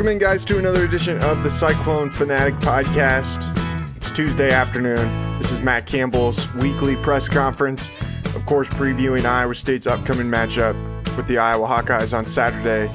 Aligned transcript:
Welcome 0.00 0.12
in, 0.12 0.18
guys, 0.18 0.46
to 0.46 0.58
another 0.58 0.86
edition 0.86 1.22
of 1.24 1.42
the 1.42 1.50
Cyclone 1.50 2.10
Fanatic 2.10 2.54
Podcast. 2.54 3.54
It's 3.98 4.10
Tuesday 4.10 4.50
afternoon. 4.50 5.38
This 5.38 5.52
is 5.52 5.60
Matt 5.60 5.86
Campbell's 5.86 6.50
weekly 6.54 6.96
press 6.96 7.28
conference. 7.28 7.90
Of 8.34 8.46
course, 8.46 8.66
previewing 8.70 9.26
Iowa 9.26 9.54
State's 9.54 9.86
upcoming 9.86 10.28
matchup 10.28 10.74
with 11.18 11.26
the 11.26 11.36
Iowa 11.36 11.66
Hawkeyes 11.66 12.16
on 12.16 12.24
Saturday 12.24 12.90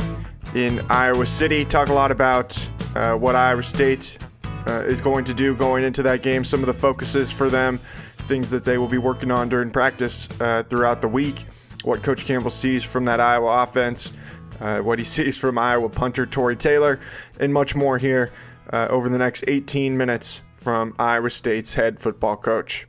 in 0.56 0.84
Iowa 0.90 1.28
City. 1.28 1.64
Talk 1.64 1.90
a 1.90 1.94
lot 1.94 2.10
about 2.10 2.58
uh, 2.96 3.14
what 3.14 3.36
Iowa 3.36 3.62
State 3.62 4.18
uh, 4.66 4.82
is 4.88 5.00
going 5.00 5.26
to 5.26 5.34
do 5.36 5.56
going 5.56 5.84
into 5.84 6.02
that 6.02 6.24
game, 6.24 6.44
some 6.44 6.62
of 6.62 6.66
the 6.66 6.74
focuses 6.74 7.32
for 7.32 7.52
them, 7.52 7.80
things 8.28 8.50
that 8.50 8.64
they 8.64 8.80
will 8.80 8.88
be 8.88 8.98
working 8.98 9.30
on 9.30 9.48
during 9.48 9.70
practice 9.70 10.28
uh, 10.40 10.64
throughout 10.72 11.04
the 11.04 11.08
week, 11.08 11.46
what 11.84 12.02
Coach 12.02 12.26
Campbell 12.26 12.50
sees 12.50 12.84
from 12.84 13.06
that 13.06 13.20
Iowa 13.20 13.62
offense 13.62 14.12
uh, 14.60 14.80
what 14.80 15.00
he 15.00 15.06
sees 15.06 15.38
from 15.38 15.58
Iowa 15.58 15.90
punter 15.90 16.26
Tory 16.26 16.56
Taylor, 16.56 17.00
and 17.40 17.54
much 17.54 17.76
more 17.76 17.98
here 17.98 18.32
uh, 18.72 18.88
over 18.90 19.10
the 19.10 19.18
next 19.18 19.44
18 19.48 19.98
minutes 19.98 20.42
from 20.58 20.96
Iowa 20.98 21.30
State's 21.30 21.76
head 21.76 22.00
football 22.00 22.38
coach. 22.38 22.88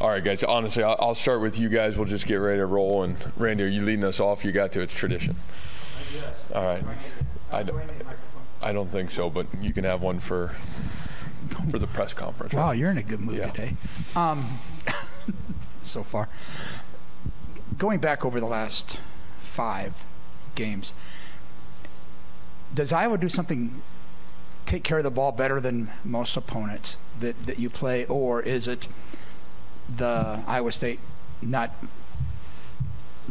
All 0.00 0.08
right, 0.10 0.24
guys. 0.24 0.42
Honestly, 0.42 0.82
I'll 0.82 1.14
start 1.14 1.40
with 1.40 1.58
you 1.58 1.68
guys. 1.68 1.96
We'll 1.96 2.08
just 2.08 2.26
get 2.26 2.36
ready 2.36 2.58
to 2.58 2.66
roll. 2.66 3.04
And 3.04 3.16
Randy, 3.36 3.62
are 3.64 3.68
you 3.68 3.82
leading 3.82 4.04
us 4.04 4.18
off? 4.18 4.44
You 4.44 4.50
got 4.50 4.72
to. 4.72 4.80
It's 4.80 4.94
tradition. 4.94 5.36
Yes. 6.12 6.50
All 6.52 6.64
right. 6.64 6.82
I, 7.52 7.64
I 8.60 8.72
don't 8.72 8.90
think 8.90 9.12
so, 9.12 9.30
but 9.30 9.46
you 9.60 9.72
can 9.72 9.84
have 9.84 10.02
one 10.02 10.18
for 10.18 10.56
for 11.70 11.78
the 11.78 11.86
press 11.86 12.12
conference. 12.14 12.54
Wow, 12.54 12.72
you're 12.72 12.90
in 12.90 12.98
a 12.98 13.02
good 13.02 13.20
mood 13.20 13.36
Yeah. 13.36 13.50
today. 13.50 13.76
Um, 14.16 14.58
so 15.82 16.02
far, 16.02 16.28
going 17.78 18.00
back 18.00 18.24
over 18.24 18.40
the 18.40 18.46
last 18.46 18.98
five 19.42 19.92
games, 20.54 20.92
does 22.72 22.92
Iowa 22.92 23.18
do 23.18 23.28
something? 23.28 23.82
Take 24.66 24.82
care 24.82 24.98
of 24.98 25.04
the 25.04 25.10
ball 25.10 25.30
better 25.30 25.60
than 25.60 25.90
most 26.04 26.36
opponents 26.36 26.96
that, 27.20 27.46
that 27.46 27.58
you 27.58 27.68
play, 27.68 28.06
or 28.06 28.40
is 28.40 28.66
it 28.66 28.88
the 29.94 30.40
Iowa 30.46 30.72
State 30.72 31.00
not 31.42 31.70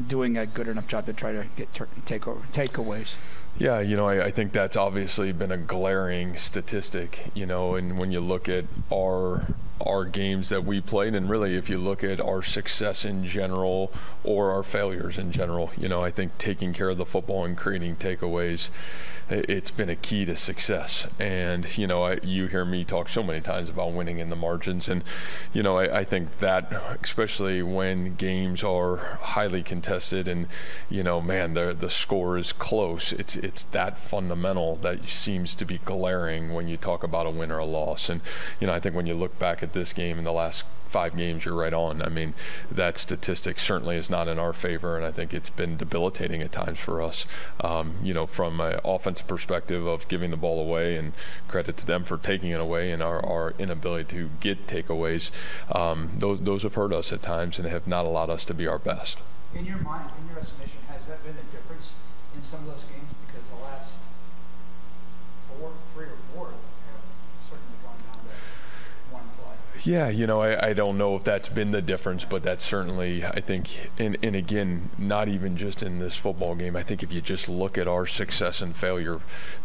doing 0.07 0.38
a 0.38 0.45
good 0.45 0.67
enough 0.67 0.88
job 0.88 1.06
to 1.07 1.13
try 1.13 1.31
to 1.31 1.45
get 1.56 1.73
tur- 1.73 1.88
take 2.06 2.28
over, 2.28 2.41
takeaways? 2.51 3.16
Yeah, 3.57 3.79
you 3.79 3.95
know, 3.95 4.07
I, 4.07 4.25
I 4.25 4.31
think 4.31 4.51
that's 4.51 4.75
obviously 4.78 5.31
been 5.31 5.51
a 5.51 5.57
glaring 5.57 6.38
statistic, 6.38 7.31
you 7.33 7.45
know, 7.45 7.75
and 7.75 8.00
when 8.00 8.12
you 8.12 8.19
look 8.19 8.50
at 8.50 8.66
our 8.91 9.47
our 9.81 10.06
games 10.06 10.50
that 10.50 10.63
we 10.63 10.81
played, 10.81 11.13
and 11.13 11.29
really 11.29 11.56
if 11.56 11.69
you 11.69 11.78
look 11.78 12.03
at 12.03 12.19
our 12.19 12.41
success 12.41 13.06
in 13.06 13.25
general 13.25 13.91
or 14.23 14.51
our 14.51 14.63
failures 14.63 15.17
in 15.17 15.31
general, 15.31 15.72
you 15.78 15.88
know, 15.88 16.03
I 16.03 16.11
think 16.11 16.38
taking 16.38 16.73
care 16.73 16.89
of 16.89 16.97
the 16.97 17.06
football 17.06 17.45
and 17.45 17.57
creating 17.57 17.97
takeaways 17.97 18.69
it's 19.29 19.72
been 19.72 19.89
a 19.89 19.95
key 19.95 20.25
to 20.25 20.35
success. 20.35 21.07
And 21.19 21.78
you 21.78 21.88
know, 21.88 22.03
I, 22.03 22.19
you 22.23 22.47
hear 22.47 22.66
me 22.66 22.83
talk 22.83 23.09
so 23.09 23.23
many 23.23 23.41
times 23.41 23.69
about 23.69 23.94
winning 23.94 24.19
in 24.19 24.29
the 24.29 24.35
margins, 24.35 24.89
and 24.89 25.03
you 25.53 25.63
know, 25.63 25.78
I, 25.78 26.00
I 26.00 26.03
think 26.03 26.39
that 26.39 26.72
especially 27.01 27.63
when 27.63 28.16
games 28.16 28.63
are 28.63 28.97
highly 28.97 29.63
contested, 29.63 30.28
and 30.28 30.47
you 30.89 31.03
know, 31.03 31.22
man, 31.22 31.53
the 31.53 31.75
the 31.78 31.89
score 31.89 32.38
is 32.38 32.51
close. 32.51 33.13
It's 33.13 33.35
it's 33.35 33.63
that 33.66 33.97
fundamental 33.97 34.75
that 34.78 35.06
seems 35.06 35.56
to 35.56 35.66
be 35.66 35.78
glaring 35.79 36.53
when 36.53 36.67
you 36.67 36.78
talk 36.78 37.03
about 37.03 37.25
a 37.25 37.31
win 37.31 37.51
or 37.51 37.59
a 37.59 37.66
loss. 37.66 38.09
And 38.09 38.22
you 38.59 38.67
know, 38.67 38.73
I 38.73 38.79
think 38.79 38.95
when 38.95 39.07
you 39.07 39.16
look 39.16 39.39
back 39.39 39.62
at 39.63 39.74
this 39.74 39.94
game 39.94 40.18
in 40.18 40.24
the 40.24 40.34
last 40.34 40.66
five 40.94 41.18
games, 41.18 41.44
you're 41.44 41.56
right 41.56 41.74
on. 41.74 42.03
I 42.03 42.09
mean, 42.09 42.35
that 42.72 43.00
statistic 43.00 43.59
certainly 43.59 43.96
is 43.96 44.12
not 44.12 44.28
in 44.28 44.38
our 44.38 44.53
favor, 44.53 44.96
and 44.96 45.03
I 45.03 45.12
think 45.12 45.34
it's 45.34 45.50
been 45.50 45.75
debilitating 45.75 46.44
at 46.44 46.51
times 46.51 46.79
for 46.79 47.01
us. 47.01 47.25
Um, 47.62 47.96
you 48.03 48.13
know, 48.13 48.28
from 48.28 48.62
an 48.62 48.79
offensive 48.85 49.25
perspective 49.28 49.88
of 49.88 50.07
giving 50.07 50.29
the 50.29 50.38
ball 50.38 50.59
away, 50.62 50.96
and 50.96 51.13
credit 51.47 51.78
to 51.78 51.85
them 51.88 52.03
for 52.03 52.18
taking 52.18 52.51
it 52.51 52.62
away, 52.62 52.91
and 52.91 53.01
our, 53.01 53.25
our 53.25 53.56
inability 53.57 54.16
to 54.16 54.29
get 54.40 54.68
takeaways. 54.68 55.31
Um, 55.75 56.12
those 56.19 56.41
those 56.41 56.62
have 56.62 56.75
hurt 56.75 56.94
us 56.94 57.12
at 57.12 57.24
times 57.24 57.57
and 57.57 57.68
have 57.68 57.88
not 57.88 58.06
allowed 58.06 58.30
us 58.30 58.45
to 58.45 58.53
be 58.53 58.68
our 58.68 58.80
best. 58.80 59.18
In 59.56 59.66
your 59.66 59.78
mind, 59.80 60.09
in 60.22 60.30
your 60.30 60.40
estimation, 60.40 60.78
has 60.90 61.07
that 61.07 61.24
been 61.24 61.35
the 61.35 61.57
difference 61.57 61.94
in 62.35 62.44
some 62.44 62.62
of 62.62 62.68
those 62.68 62.84
games? 62.84 63.09
Because 63.25 63.50
the 63.50 63.63
last 63.66 63.94
four, 65.50 65.72
three 65.94 66.06
or 66.06 66.18
four 66.34 66.53
have 66.53 67.01
certainly 67.50 67.78
gone 67.81 67.97
down 67.97 68.22
to 68.25 68.34
one 69.13 69.25
play. 69.41 69.57
Yeah, 69.85 70.07
you 70.07 70.27
know, 70.27 70.41
I, 70.41 70.69
I 70.69 70.73
don't 70.73 70.97
know 70.97 71.17
if 71.17 71.25
that's 71.25 71.49
been 71.49 71.71
the 71.71 71.81
difference, 71.81 72.23
but 72.23 72.41
that's 72.41 72.63
certainly, 72.63 73.25
I 73.25 73.41
think, 73.41 73.91
and, 73.99 74.17
and 74.23 74.33
again, 74.33 74.91
not 74.97 75.27
even 75.27 75.57
just 75.57 75.83
in 75.83 75.99
this 75.99 76.16
football 76.16 76.55
game. 76.55 76.77
I 76.77 76.83
think 76.83 77.03
if 77.03 77.11
you 77.11 77.19
just 77.19 77.49
look 77.49 77.77
at 77.77 77.85
our 77.85 78.05
success 78.05 78.61
and 78.61 78.73
failure, 78.73 79.19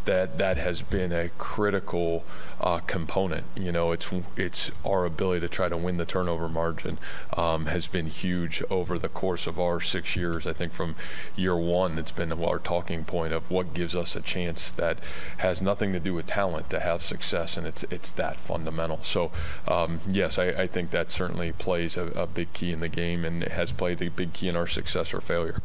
that 0.06 0.38
that 0.38 0.56
has 0.56 0.82
been 0.82 1.12
a 1.12 1.28
critical 1.38 2.24
uh, 2.60 2.78
component. 2.80 3.44
You 3.54 3.70
know, 3.70 3.92
it's 3.92 4.10
it's 4.36 4.70
our 4.84 5.04
ability 5.04 5.40
to 5.40 5.48
try 5.48 5.68
to 5.68 5.76
win 5.76 5.98
the 5.98 6.06
turnover 6.06 6.48
margin 6.48 6.98
um, 7.36 7.66
has 7.66 7.86
been 7.86 8.06
huge 8.06 8.62
over 8.70 8.98
the 8.98 9.10
course 9.10 9.46
of 9.46 9.60
our 9.60 9.80
six 9.80 10.16
years. 10.16 10.46
I 10.46 10.52
think 10.52 10.72
from 10.72 10.96
year 11.36 11.56
one, 11.56 11.98
it's 11.98 12.10
been 12.10 12.32
our 12.32 12.58
talking 12.58 13.04
point 13.04 13.34
of 13.34 13.50
what 13.50 13.74
gives 13.74 13.94
us 13.94 14.16
a 14.16 14.20
chance 14.22 14.72
that 14.72 14.98
has 15.38 15.60
nothing 15.62 15.92
to 15.92 16.00
do 16.00 16.14
with 16.14 16.26
talent 16.26 16.70
to 16.70 16.80
have 16.80 17.02
success, 17.02 17.56
and 17.56 17.66
it's 17.66 17.84
it's 17.84 18.10
that 18.12 18.40
fundamental. 18.40 19.00
So, 19.02 19.30
um, 19.68 20.00
yes, 20.10 20.38
I, 20.38 20.46
I 20.48 20.66
think 20.66 20.90
that 20.90 21.10
certainly 21.10 21.52
plays 21.52 21.96
a, 21.96 22.06
a 22.08 22.26
big 22.26 22.52
key 22.52 22.72
in 22.72 22.80
the 22.80 22.88
game, 22.88 23.24
and 23.24 23.42
has 23.44 23.72
played 23.72 24.00
a 24.02 24.08
big 24.10 24.32
key 24.32 24.48
in 24.48 24.56
our 24.56 24.66
success 24.66 25.12
or 25.14 25.20
failure. 25.20 25.60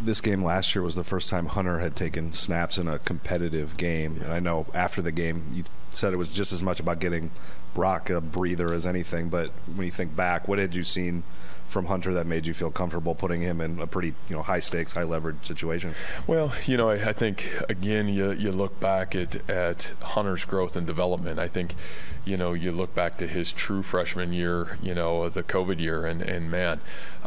this 0.00 0.20
game 0.20 0.42
last 0.42 0.74
year 0.74 0.82
was 0.82 0.96
the 0.96 1.04
first 1.04 1.30
time 1.30 1.46
Hunter 1.46 1.78
had 1.78 1.94
taken 1.94 2.32
snaps 2.32 2.76
in 2.78 2.88
a 2.88 2.98
competitive 2.98 3.76
game. 3.76 4.20
And 4.22 4.32
I 4.32 4.40
know 4.40 4.66
after 4.74 5.00
the 5.00 5.12
game, 5.12 5.44
you 5.52 5.64
said 5.92 6.12
it 6.12 6.16
was 6.16 6.32
just 6.32 6.52
as 6.52 6.62
much 6.62 6.80
about 6.80 6.98
getting 6.98 7.30
Brock 7.74 8.10
a 8.10 8.20
breather 8.20 8.72
as 8.72 8.86
anything. 8.86 9.28
But 9.28 9.50
when 9.74 9.86
you 9.86 9.92
think 9.92 10.14
back, 10.14 10.48
what 10.48 10.58
had 10.58 10.74
you 10.74 10.82
seen 10.82 11.22
from 11.72 11.86
Hunter 11.86 12.12
that 12.12 12.26
made 12.26 12.46
you 12.46 12.52
feel 12.52 12.70
comfortable 12.70 13.14
putting 13.14 13.40
him 13.40 13.60
in 13.60 13.80
a 13.80 13.86
pretty 13.86 14.14
you 14.28 14.36
know 14.36 14.42
high 14.42 14.58
stakes, 14.58 14.92
high 14.92 15.04
leverage 15.04 15.44
situation? 15.44 15.94
Well, 16.26 16.52
you 16.66 16.76
know, 16.76 16.90
I, 16.90 17.08
I 17.08 17.12
think 17.12 17.50
again, 17.68 18.08
you 18.08 18.32
you 18.32 18.52
look 18.52 18.78
back 18.78 19.16
at 19.16 19.48
at 19.48 19.94
Hunter's 20.00 20.44
growth 20.44 20.76
and 20.76 20.86
development. 20.86 21.38
I 21.38 21.48
think, 21.48 21.74
you 22.24 22.36
know, 22.36 22.52
you 22.52 22.72
look 22.72 22.94
back 22.94 23.16
to 23.18 23.26
his 23.26 23.52
true 23.52 23.82
freshman 23.82 24.32
year, 24.32 24.78
you 24.82 24.94
know, 24.94 25.28
the 25.28 25.42
COVID 25.42 25.80
year, 25.80 26.04
and 26.04 26.20
and 26.20 26.50
man, 26.50 26.80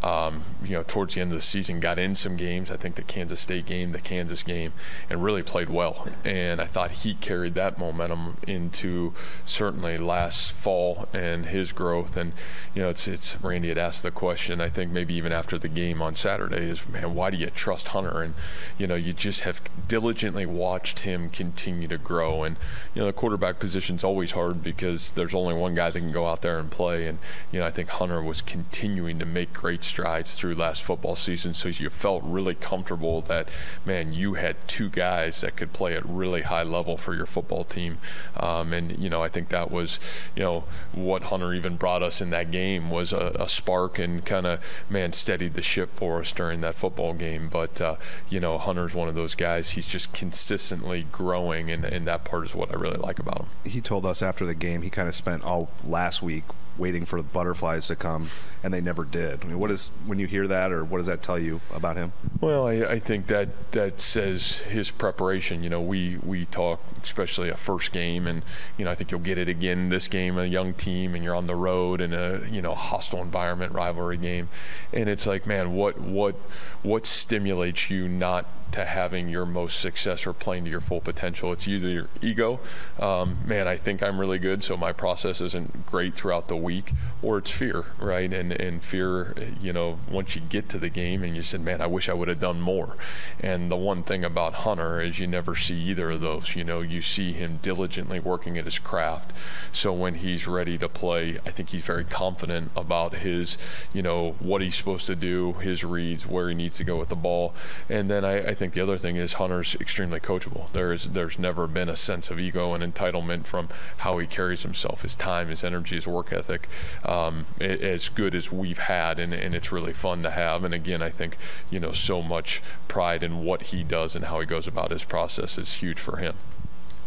um, 0.06 0.44
you 0.64 0.78
know, 0.78 0.84
towards 0.84 1.16
the 1.16 1.22
end 1.22 1.32
of 1.32 1.38
the 1.38 1.42
season, 1.42 1.80
got 1.80 1.98
in 1.98 2.16
some 2.16 2.38
games. 2.38 2.70
I 2.70 2.78
think 2.78 2.94
the 2.94 3.02
Kansas 3.02 3.42
State 3.42 3.66
game, 3.66 3.92
the 3.92 4.00
Kansas 4.00 4.44
game, 4.44 4.72
and 5.10 5.24
really 5.24 5.42
played 5.42 5.68
well. 5.68 6.08
And 6.24 6.62
I 6.62 6.66
thought 6.66 6.92
he 6.92 7.16
carried 7.16 7.56
that 7.56 7.80
momentum 7.80 8.38
into 8.48 9.14
certainly 9.46 9.98
last 9.98 10.52
fall 10.52 11.10
and 11.12 11.48
his 11.48 11.72
growth. 11.72 12.16
And 12.16 12.34
you 12.76 12.84
know, 12.84 12.90
it's 12.90 13.08
it's 13.08 13.42
Randy 13.42 13.70
had 13.70 13.80
asked 13.80 14.04
the 14.04 14.12
question. 14.12 14.62
I 14.62 14.70
think 14.70 14.92
maybe 14.92 15.16
even 15.16 15.32
after 15.32 15.58
the 15.58 15.68
game 15.68 16.04
on 16.04 16.14
Saturday 16.14 16.70
is, 16.70 16.88
man, 16.88 17.16
why 17.16 17.32
do 17.32 17.38
you 17.38 17.50
trust 17.50 17.88
Hunter? 17.88 18.22
And 18.22 18.36
you 18.78 18.86
know, 18.86 18.96
you 18.96 19.12
just 19.12 19.42
have 19.42 19.60
diligently 19.88 20.46
watched 20.46 21.00
him 21.00 21.30
continue 21.32 21.88
to 21.88 21.98
grow. 21.98 22.44
And 22.44 22.58
you 22.94 23.02
know, 23.02 23.08
the 23.08 23.14
quarterback 23.14 23.58
position's 23.58 24.04
always 24.04 24.32
hard 24.32 24.62
because 24.62 25.12
there's 25.12 25.34
only 25.34 25.56
one 25.56 25.74
guy 25.74 25.90
that 25.90 26.00
can 26.00 26.12
go 26.12 26.28
out 26.28 26.44
there 26.44 26.60
and 26.60 26.70
play. 26.70 27.08
And 27.08 27.18
you 27.52 27.60
know, 27.60 27.66
I 27.66 27.72
think 27.72 27.90
Hunter 27.90 28.22
was 28.22 28.44
continuing 28.44 29.18
to 29.18 29.26
make 29.26 29.52
great 29.52 29.84
strides 29.96 30.36
through 30.36 30.54
last 30.54 30.84
football 30.84 31.16
season. 31.16 31.54
So 31.54 31.70
you 31.70 31.90
felt 31.90 32.22
really 32.26 32.54
comfortable 32.54 33.22
that, 33.22 33.48
man, 33.86 34.12
you 34.12 34.34
had 34.34 34.58
two 34.68 34.90
guys 34.90 35.40
that 35.40 35.56
could 35.56 35.72
play 35.72 35.96
at 35.96 36.06
really 36.06 36.42
high 36.42 36.64
level 36.64 36.98
for 36.98 37.16
your 37.16 37.26
football 37.26 37.64
team. 37.64 38.00
Um, 38.36 38.74
and, 38.74 39.00
you 39.00 39.10
know, 39.10 39.24
I 39.24 39.30
think 39.30 39.48
that 39.50 39.72
was, 39.72 39.98
you 40.36 40.44
know, 40.44 40.66
what 40.92 41.24
Hunter 41.24 41.54
even 41.54 41.78
brought 41.78 42.04
us 42.04 42.20
in 42.20 42.30
that 42.32 42.52
game 42.52 42.90
was 42.90 43.14
a, 43.14 43.38
a 43.40 43.48
spark 43.48 43.98
and 43.98 44.26
kind 44.26 44.46
of, 44.46 44.60
man, 44.90 45.14
steadied 45.14 45.54
the 45.54 45.62
ship 45.62 45.92
for 45.96 46.20
us 46.20 46.34
during 46.34 46.60
that 46.60 46.76
football 46.76 47.14
game. 47.14 47.48
But, 47.48 47.80
uh, 47.80 47.96
you 48.28 48.42
know, 48.42 48.58
Hunter's 48.58 48.94
one 48.94 49.08
of 49.08 49.16
those 49.16 49.34
guys. 49.34 49.70
He's 49.72 49.88
just 49.88 50.12
consistently 50.12 51.06
growing, 51.10 51.72
and, 51.72 51.86
and 51.86 52.06
that 52.06 52.26
part 52.26 52.44
is 52.44 52.54
what 52.54 52.70
I 52.70 52.76
really 52.76 52.98
like 52.98 53.18
about 53.18 53.38
him. 53.38 53.48
He 53.64 53.80
told 53.80 54.06
us 54.06 54.22
after 54.22 54.46
the 54.46 54.56
game 54.56 54.82
he 54.82 54.90
kind 54.90 55.08
of 55.08 55.16
spent 55.16 55.44
all 55.44 55.70
last 55.88 56.22
week 56.22 56.44
waiting 56.78 57.06
for 57.06 57.22
the 57.22 57.28
butterflies 57.28 57.88
to 57.88 57.96
come, 57.96 58.28
and 58.64 58.74
they 58.74 58.82
never 58.82 59.04
did. 59.04 59.44
I 59.44 59.48
mean, 59.48 59.60
what 59.60 59.72
is 59.72 59.92
when 60.06 60.20
you 60.20 60.28
hear 60.28 60.48
that, 60.48 60.72
or 60.72 60.84
what 60.84 60.98
does 60.98 61.08
that 61.08 61.22
tell 61.22 61.40
you 61.40 61.62
about 61.74 61.98
him? 61.98 62.12
Well, 62.42 62.68
I, 62.68 62.74
I 62.74 63.00
think 63.00 63.28
that 63.28 63.72
that 63.72 64.02
says 64.02 64.58
his 64.58 64.92
preparation. 64.92 65.64
You 65.64 65.70
know, 65.70 65.82
we 65.82 66.18
we 66.24 66.46
talk 66.46 66.82
especially 67.04 67.50
a 67.50 67.58
first 67.58 67.92
game, 67.92 68.28
and 68.28 68.44
you 68.78 68.86
know 68.86 68.92
I 68.92 68.96
think 68.96 69.12
you'll 69.12 69.22
get 69.22 69.38
it 69.38 69.50
again 69.50 69.90
this 69.90 70.08
game, 70.08 70.38
a 70.38 70.46
young 70.46 70.74
team, 70.74 71.16
and 71.16 71.24
you're 71.24 71.36
on 71.36 71.48
the 71.48 71.56
road 71.56 72.02
in 72.02 72.14
a 72.14 72.42
you 72.50 72.62
know 72.62 72.74
hostile 72.74 73.22
environment, 73.22 73.74
rivalry 73.74 74.18
game, 74.18 74.50
and 74.94 75.10
it's 75.10 75.26
like, 75.26 75.48
man, 75.48 75.74
what 75.74 76.00
what 76.00 76.36
what 76.84 77.06
stimulates 77.06 77.90
you 77.90 78.08
not 78.08 78.46
to 78.76 78.84
having 78.84 79.30
your 79.30 79.46
most 79.46 79.80
success 79.80 80.28
or 80.28 80.34
playing 80.34 80.66
to 80.66 80.70
your 80.70 80.82
full 80.82 81.00
potential. 81.00 81.54
It's 81.54 81.66
either 81.66 81.88
your 81.88 82.10
ego, 82.22 82.60
um, 83.00 83.38
man, 83.46 83.70
I 83.70 83.78
think 83.78 84.04
I'm 84.04 84.20
really 84.20 84.38
good, 84.38 84.66
so 84.66 84.76
my 84.76 84.92
process 84.92 85.40
isn't 85.40 85.86
great 85.86 86.14
throughout 86.14 86.50
the 86.50 86.58
week, 86.58 86.92
or 87.22 87.38
it's 87.38 87.50
fear, 87.50 87.86
right? 88.00 88.32
And 88.34 88.52
and 88.52 88.84
fear, 88.84 89.34
you 89.62 89.72
know, 89.72 90.00
once 90.12 90.36
you 90.36 90.42
get 90.42 90.68
to 90.70 90.78
the 90.78 90.90
game 90.90 91.24
and 91.24 91.38
you 91.38 91.42
said, 91.42 91.62
man, 91.62 91.82
I 91.82 91.88
wish 91.88 92.10
I 92.10 92.14
would 92.14 92.28
have 92.28 92.42
done 92.42 92.60
more. 92.60 92.98
And 93.40 93.72
the 93.72 93.78
one 93.78 94.04
thing 94.04 94.26
about 94.26 94.54
Hunter 94.66 95.00
is 95.02 95.20
you 95.20 95.28
never 95.28 95.56
see 95.56 95.76
either 95.76 96.12
of 96.12 96.20
those. 96.20 96.56
You 96.56 96.66
know, 96.66 96.82
you 96.82 97.02
see 97.02 97.32
him 97.32 97.60
diligently 97.62 98.20
working 98.20 98.58
at 98.58 98.66
his 98.66 98.78
craft. 98.78 99.32
So 99.72 99.94
when 99.94 100.16
he's 100.16 100.48
ready 100.48 100.78
to 100.80 100.90
play, 100.90 101.40
I 101.46 101.52
think 101.52 101.70
he's 101.70 101.86
very 101.86 102.04
confident 102.04 102.72
about 102.76 103.16
his, 103.16 103.58
you 103.94 104.02
know, 104.02 104.36
what 104.40 104.62
he's 104.62 104.76
supposed 104.76 105.08
to 105.08 105.16
do, 105.16 105.54
his 105.54 105.86
reads, 105.86 106.28
where 106.28 106.50
he 106.50 106.56
needs 106.56 106.76
to 106.78 106.84
go 106.84 106.98
with 106.98 107.08
the 107.08 107.16
ball. 107.16 107.54
And 107.90 108.10
then 108.10 108.26
I, 108.26 108.50
I 108.50 108.54
think 108.54 108.65
the 108.74 108.82
other 108.82 108.98
thing 108.98 109.16
is 109.16 109.34
Hunter's 109.34 109.76
extremely 109.80 110.20
coachable. 110.20 110.72
There 110.72 110.94
is 110.94 111.12
there's 111.12 111.40
never 111.40 111.68
been 111.68 111.90
a 111.90 111.96
sense 111.96 112.30
of 112.30 112.40
ego 112.40 112.74
and 112.74 112.84
entitlement 112.84 113.46
from 113.46 113.70
how 113.98 114.18
he 114.18 114.28
carries 114.28 114.64
himself, 114.64 115.02
his 115.02 115.16
time, 115.16 115.50
his 115.50 115.64
energy, 115.64 115.96
his 115.96 116.08
work 116.08 116.32
ethic, 116.32 116.68
um, 117.04 117.46
as 117.60 118.10
good 118.10 118.36
as 118.36 118.52
we've 118.52 118.80
had, 118.80 119.20
and, 119.20 119.34
and 119.34 119.56
it's 119.56 119.72
really 119.72 119.94
fun 119.94 120.24
to 120.24 120.32
have. 120.32 120.64
And 120.64 120.74
again, 120.74 121.02
I 121.02 121.10
think 121.10 121.38
you 121.70 121.80
know 121.80 121.92
so 121.92 122.22
much 122.22 122.62
pride 122.88 123.24
in 123.24 123.44
what 123.44 123.64
he 123.64 123.84
does 123.84 124.16
and 124.16 124.26
how 124.26 124.40
he 124.40 124.46
goes 124.46 124.68
about 124.68 124.92
his 124.92 125.04
process 125.04 125.58
is 125.58 125.76
huge 125.76 126.00
for 126.00 126.18
him. 126.18 126.36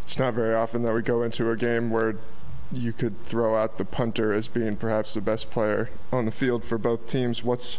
It's 0.02 0.18
not 0.18 0.34
very 0.34 0.54
often 0.54 0.82
that 0.84 0.94
we 0.94 1.02
go 1.02 1.22
into 1.22 1.50
a 1.50 1.56
game 1.56 1.90
where 1.90 2.16
you 2.72 2.92
could 2.92 3.24
throw 3.24 3.56
out 3.56 3.78
the 3.78 3.84
punter 3.84 4.32
as 4.32 4.48
being 4.48 4.76
perhaps 4.76 5.14
the 5.14 5.20
best 5.20 5.50
player 5.50 5.90
on 6.12 6.24
the 6.26 6.30
field 6.30 6.64
for 6.64 6.78
both 6.78 7.08
teams. 7.08 7.42
What's 7.42 7.78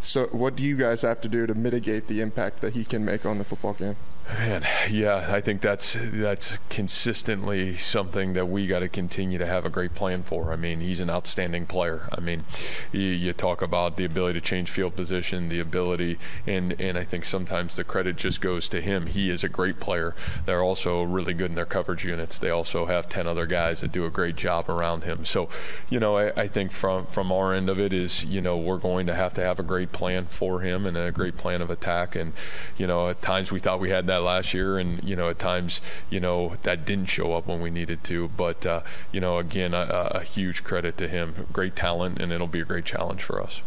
so, 0.00 0.26
what 0.26 0.56
do 0.56 0.64
you 0.64 0.76
guys 0.76 1.02
have 1.02 1.20
to 1.22 1.28
do 1.28 1.46
to 1.46 1.54
mitigate 1.54 2.06
the 2.06 2.20
impact 2.20 2.60
that 2.60 2.74
he 2.74 2.84
can 2.84 3.04
make 3.04 3.26
on 3.26 3.38
the 3.38 3.44
football 3.44 3.72
game? 3.72 3.96
Man, 4.28 4.62
yeah, 4.90 5.26
I 5.32 5.40
think 5.40 5.62
that's 5.62 5.96
that's 5.98 6.58
consistently 6.68 7.76
something 7.76 8.34
that 8.34 8.46
we 8.46 8.66
got 8.66 8.80
to 8.80 8.88
continue 8.88 9.38
to 9.38 9.46
have 9.46 9.64
a 9.64 9.70
great 9.70 9.94
plan 9.94 10.22
for. 10.22 10.52
I 10.52 10.56
mean, 10.56 10.80
he's 10.80 11.00
an 11.00 11.08
outstanding 11.08 11.64
player. 11.64 12.06
I 12.12 12.20
mean, 12.20 12.44
you, 12.92 13.00
you, 13.00 13.32
talk 13.32 13.62
about 13.62 13.96
the 13.96 14.04
ability 14.04 14.38
to 14.38 14.44
change 14.44 14.70
field 14.70 14.94
position, 14.94 15.48
the 15.48 15.60
ability, 15.60 16.18
and 16.46 16.78
and 16.78 16.98
I 16.98 17.04
think 17.04 17.24
sometimes 17.24 17.76
the 17.76 17.84
credit 17.84 18.16
just 18.16 18.42
goes 18.42 18.68
to 18.68 18.82
him. 18.82 19.06
He 19.06 19.30
is 19.30 19.42
a 19.42 19.48
great 19.48 19.80
player. 19.80 20.14
They're 20.44 20.62
also 20.62 21.02
really 21.02 21.32
good 21.32 21.50
in 21.50 21.54
their 21.54 21.64
coverage 21.64 22.04
units. 22.04 22.38
They 22.38 22.50
also 22.50 22.84
have 22.84 23.08
ten 23.08 23.26
other 23.26 23.46
guys 23.46 23.80
that 23.80 23.92
do 23.92 24.04
a 24.04 24.10
great 24.10 24.36
job 24.36 24.68
around 24.68 25.04
him. 25.04 25.24
So, 25.24 25.48
you 25.88 25.98
know, 25.98 26.18
I, 26.18 26.32
I 26.36 26.48
think 26.48 26.72
from 26.72 27.06
from 27.06 27.32
our 27.32 27.54
end 27.54 27.70
of 27.70 27.80
it 27.80 27.94
is, 27.94 28.26
you 28.26 28.42
know, 28.42 28.58
we're 28.58 28.76
going 28.76 29.06
to 29.06 29.14
have 29.14 29.32
to 29.34 29.42
have 29.42 29.58
a 29.58 29.62
great 29.64 29.92
plan 29.92 30.26
for 30.26 30.60
him 30.60 30.84
and 30.84 30.98
a 30.98 31.10
great 31.12 31.38
plan 31.38 31.62
of 31.62 31.70
attack. 31.70 32.14
And 32.14 32.34
you 32.76 32.86
know, 32.86 33.08
at 33.08 33.22
times 33.22 33.50
we 33.50 33.58
thought 33.58 33.80
we 33.80 33.88
had 33.88 34.06
that 34.08 34.17
that 34.18 34.24
last 34.24 34.54
year, 34.54 34.76
and 34.76 35.02
you 35.02 35.16
know 35.16 35.28
at 35.28 35.38
times 35.38 35.80
you 36.10 36.20
know 36.20 36.54
that 36.62 36.84
didn't 36.84 37.06
show 37.06 37.34
up 37.34 37.46
when 37.46 37.60
we 37.60 37.70
needed 37.70 38.04
to. 38.04 38.28
But 38.28 38.66
uh, 38.66 38.82
you 39.12 39.20
know 39.20 39.38
again, 39.38 39.74
a, 39.74 40.10
a 40.12 40.20
huge 40.22 40.64
credit 40.64 40.96
to 40.98 41.08
him. 41.08 41.46
Great 41.52 41.76
talent, 41.76 42.20
and 42.20 42.32
it'll 42.32 42.46
be 42.46 42.60
a 42.60 42.64
great 42.64 42.84
challenge 42.84 43.22
for 43.22 43.40
us 43.40 43.62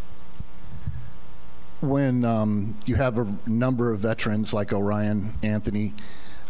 when 1.81 2.23
um, 2.23 2.77
you 2.85 2.93
have 2.93 3.17
a 3.17 3.35
number 3.47 3.91
of 3.91 3.97
veterans 3.97 4.53
like 4.53 4.71
O'Rien, 4.71 5.33
Anthony, 5.41 5.95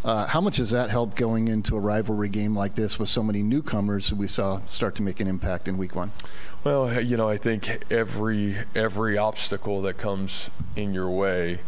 uh, 0.04 0.26
how 0.26 0.40
much 0.40 0.56
does 0.56 0.70
that 0.70 0.90
help 0.90 1.14
going 1.14 1.46
into 1.46 1.76
a 1.76 1.80
rivalry 1.80 2.28
game 2.28 2.56
like 2.56 2.74
this 2.74 2.98
with 2.98 3.08
so 3.08 3.22
many 3.22 3.40
newcomers 3.42 4.12
we 4.12 4.26
saw 4.26 4.60
start 4.66 4.96
to 4.96 5.02
make 5.02 5.20
an 5.20 5.28
impact 5.28 5.68
in 5.68 5.76
week 5.76 5.94
one? 5.94 6.10
Well, 6.64 7.00
you 7.00 7.16
know, 7.16 7.28
I 7.28 7.36
think 7.36 7.90
every 7.90 8.56
every 8.74 9.16
obstacle 9.16 9.80
that 9.82 9.98
comes 9.98 10.50
in 10.74 10.92
your 10.92 11.08
way 11.08 11.60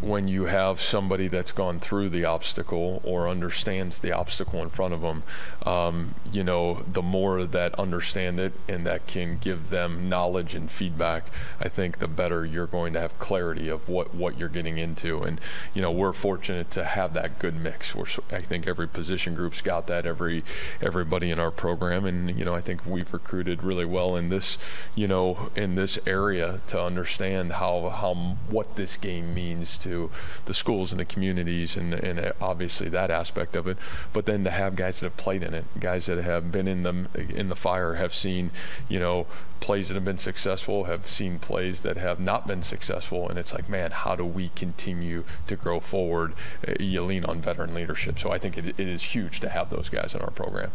when 0.00 0.28
you 0.28 0.44
have 0.44 0.80
somebody 0.80 1.26
that's 1.26 1.50
gone 1.50 1.80
through 1.80 2.08
the 2.08 2.24
obstacle 2.24 3.00
or 3.02 3.28
understands 3.28 3.98
the 3.98 4.12
obstacle 4.12 4.62
in 4.62 4.70
front 4.70 4.94
of 4.94 5.00
them, 5.00 5.22
um, 5.66 6.14
you 6.32 6.44
know, 6.44 6.82
the 6.86 7.02
more 7.02 7.44
that 7.44 7.74
understand 7.78 8.38
it 8.38 8.52
and 8.68 8.86
that 8.86 9.06
can 9.08 9.38
give 9.38 9.70
them 9.70 10.08
knowledge 10.08 10.54
and 10.54 10.70
feedback, 10.70 11.24
I 11.60 11.68
think 11.68 11.98
the 11.98 12.06
better 12.06 12.46
you're 12.46 12.68
going 12.68 12.92
to 12.92 13.00
have 13.00 13.18
clarity 13.18 13.68
of 13.68 13.88
what, 13.88 14.14
what 14.14 14.38
you're 14.38 14.48
getting 14.48 14.78
into. 14.78 15.22
And, 15.22 15.40
you 15.74 15.82
know, 15.82 15.90
we're 15.90 16.12
fortunate 16.12 16.70
to 16.72 16.84
have 16.84 17.12
that 17.14 17.40
good 17.40 17.56
mix. 17.56 17.94
We're, 17.94 18.06
I 18.30 18.40
think 18.40 18.68
every 18.68 18.86
position 18.86 19.34
group's 19.34 19.62
got 19.62 19.88
that, 19.88 20.06
every 20.06 20.44
everybody 20.80 21.30
in 21.30 21.40
our 21.40 21.50
program. 21.50 22.04
And, 22.04 22.38
you 22.38 22.44
know, 22.44 22.54
I 22.54 22.60
think 22.60 22.86
we've 22.86 23.12
recruited 23.12 23.64
really 23.64 23.84
well 23.84 24.14
in 24.14 24.28
this, 24.28 24.58
you 24.94 25.08
know, 25.08 25.50
in 25.56 25.74
this 25.74 25.98
area 26.06 26.60
to 26.68 26.80
understand 26.80 27.54
how, 27.54 27.88
how 27.88 28.14
what 28.48 28.76
this 28.76 28.96
game 28.96 29.34
means 29.34 29.76
to 29.78 29.87
to 29.88 30.10
the 30.44 30.54
schools 30.54 30.92
and 30.92 31.00
the 31.00 31.04
communities 31.04 31.76
and, 31.76 31.94
and 31.94 32.32
obviously 32.40 32.88
that 32.88 33.10
aspect 33.10 33.56
of 33.56 33.66
it. 33.66 33.78
But 34.12 34.26
then 34.26 34.44
to 34.44 34.50
have 34.50 34.76
guys 34.76 35.00
that 35.00 35.06
have 35.06 35.16
played 35.16 35.42
in 35.42 35.54
it, 35.54 35.64
guys 35.80 36.06
that 36.06 36.22
have 36.22 36.52
been 36.52 36.68
in 36.68 36.82
the 36.82 37.06
in 37.34 37.48
the 37.48 37.56
fire, 37.56 37.94
have 37.94 38.14
seen 38.14 38.50
you 38.88 38.98
know 38.98 39.26
plays 39.60 39.88
that 39.88 39.94
have 39.94 40.04
been 40.04 40.18
successful, 40.18 40.84
have 40.84 41.08
seen 41.08 41.38
plays 41.38 41.80
that 41.80 41.96
have 41.96 42.20
not 42.20 42.46
been 42.46 42.62
successful, 42.62 43.28
and 43.28 43.38
it's 43.38 43.52
like, 43.52 43.68
man, 43.68 43.90
how 43.90 44.14
do 44.14 44.24
we 44.24 44.50
continue 44.54 45.24
to 45.46 45.56
grow 45.56 45.80
forward? 45.80 46.34
You 46.78 47.02
lean 47.02 47.24
on 47.24 47.40
veteran 47.40 47.74
leadership, 47.74 48.18
so 48.18 48.30
I 48.30 48.38
think 48.38 48.56
it, 48.56 48.66
it 48.66 48.80
is 48.80 49.02
huge 49.02 49.40
to 49.40 49.48
have 49.48 49.70
those 49.70 49.88
guys 49.88 50.14
in 50.14 50.20
our 50.20 50.30
program. 50.30 50.70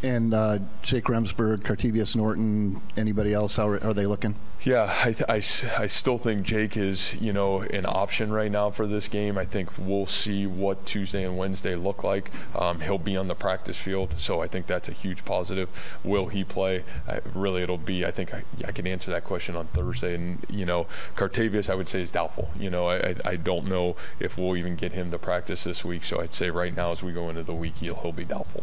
And 0.00 0.32
uh, 0.32 0.58
Jake 0.82 1.04
Remsburg, 1.04 1.64
Cartevious 1.64 2.14
Norton, 2.14 2.80
anybody 2.96 3.34
else? 3.34 3.56
How 3.56 3.66
are, 3.68 3.92
they 3.92 4.06
looking? 4.06 4.36
Yeah, 4.62 4.84
I, 4.84 5.16
I, 5.28 5.34
I, 5.36 5.86
still 5.88 6.18
think 6.18 6.46
Jake 6.46 6.76
is, 6.76 7.16
you 7.20 7.32
know, 7.32 7.62
an 7.62 7.84
option 7.84 8.32
right 8.32 8.50
now 8.50 8.70
for 8.70 8.86
this 8.86 9.08
game. 9.08 9.36
I 9.36 9.44
think 9.44 9.70
we'll 9.76 10.06
see 10.06 10.46
what 10.46 10.86
Tuesday 10.86 11.24
and 11.24 11.36
Wednesday 11.36 11.74
look 11.74 12.04
like. 12.04 12.30
Um, 12.54 12.80
he'll 12.80 12.98
be 12.98 13.16
on 13.16 13.26
the 13.26 13.34
practice 13.34 13.76
field, 13.76 14.14
so 14.18 14.40
I 14.40 14.46
think 14.46 14.68
that's 14.68 14.88
a 14.88 14.92
huge 14.92 15.24
positive. 15.24 15.68
Will 16.04 16.26
he 16.26 16.44
play? 16.44 16.84
I, 17.08 17.20
really, 17.34 17.62
it'll 17.62 17.76
be. 17.76 18.04
I 18.04 18.12
think 18.12 18.32
I, 18.32 18.44
I, 18.64 18.70
can 18.70 18.86
answer 18.86 19.10
that 19.10 19.24
question 19.24 19.56
on 19.56 19.66
Thursday. 19.68 20.14
And 20.14 20.46
you 20.48 20.64
know, 20.64 20.86
Cartevious, 21.16 21.68
I 21.68 21.74
would 21.74 21.88
say 21.88 22.00
is 22.00 22.12
doubtful. 22.12 22.50
You 22.58 22.70
know, 22.70 22.88
I, 22.88 23.16
I 23.24 23.34
don't 23.34 23.66
know 23.66 23.96
if 24.20 24.38
we'll 24.38 24.56
even 24.56 24.76
get 24.76 24.92
him 24.92 25.10
to 25.10 25.18
practice 25.18 25.64
this 25.64 25.84
week. 25.84 26.04
So 26.04 26.20
I'd 26.20 26.34
say 26.34 26.50
right 26.50 26.76
now, 26.76 26.92
as 26.92 27.02
we 27.02 27.12
go 27.12 27.28
into 27.28 27.42
the 27.42 27.54
week, 27.54 27.78
he'll, 27.78 27.96
he'll 27.96 28.12
be 28.12 28.24
doubtful. 28.24 28.62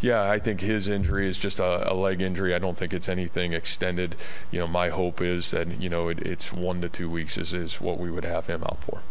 Yeah, 0.00 0.22
I 0.22 0.38
think 0.38 0.60
his 0.60 0.88
injury 0.88 1.28
is 1.28 1.36
just 1.36 1.60
a, 1.60 1.92
a, 1.92 1.94
leg 1.94 2.22
injury. 2.22 2.54
I 2.54 2.58
don't 2.58 2.76
think 2.76 2.92
it's 2.92 3.08
anything 3.08 3.52
extended. 3.52 4.16
You 4.50 4.60
know, 4.60 4.66
my 4.66 4.88
hope 4.88 5.20
is 5.20 5.50
that 5.50 5.80
you 5.80 5.88
know 5.88 6.08
it, 6.08 6.20
it's 6.20 6.52
one 6.52 6.80
to 6.80 6.88
two 6.88 7.08
weeks 7.08 7.36
is, 7.36 7.52
is 7.52 7.80
what 7.80 7.98
we 7.98 8.10
would 8.10 8.24
have 8.24 8.46
him 8.46 8.62
out 8.62 8.78
for. 8.82 9.02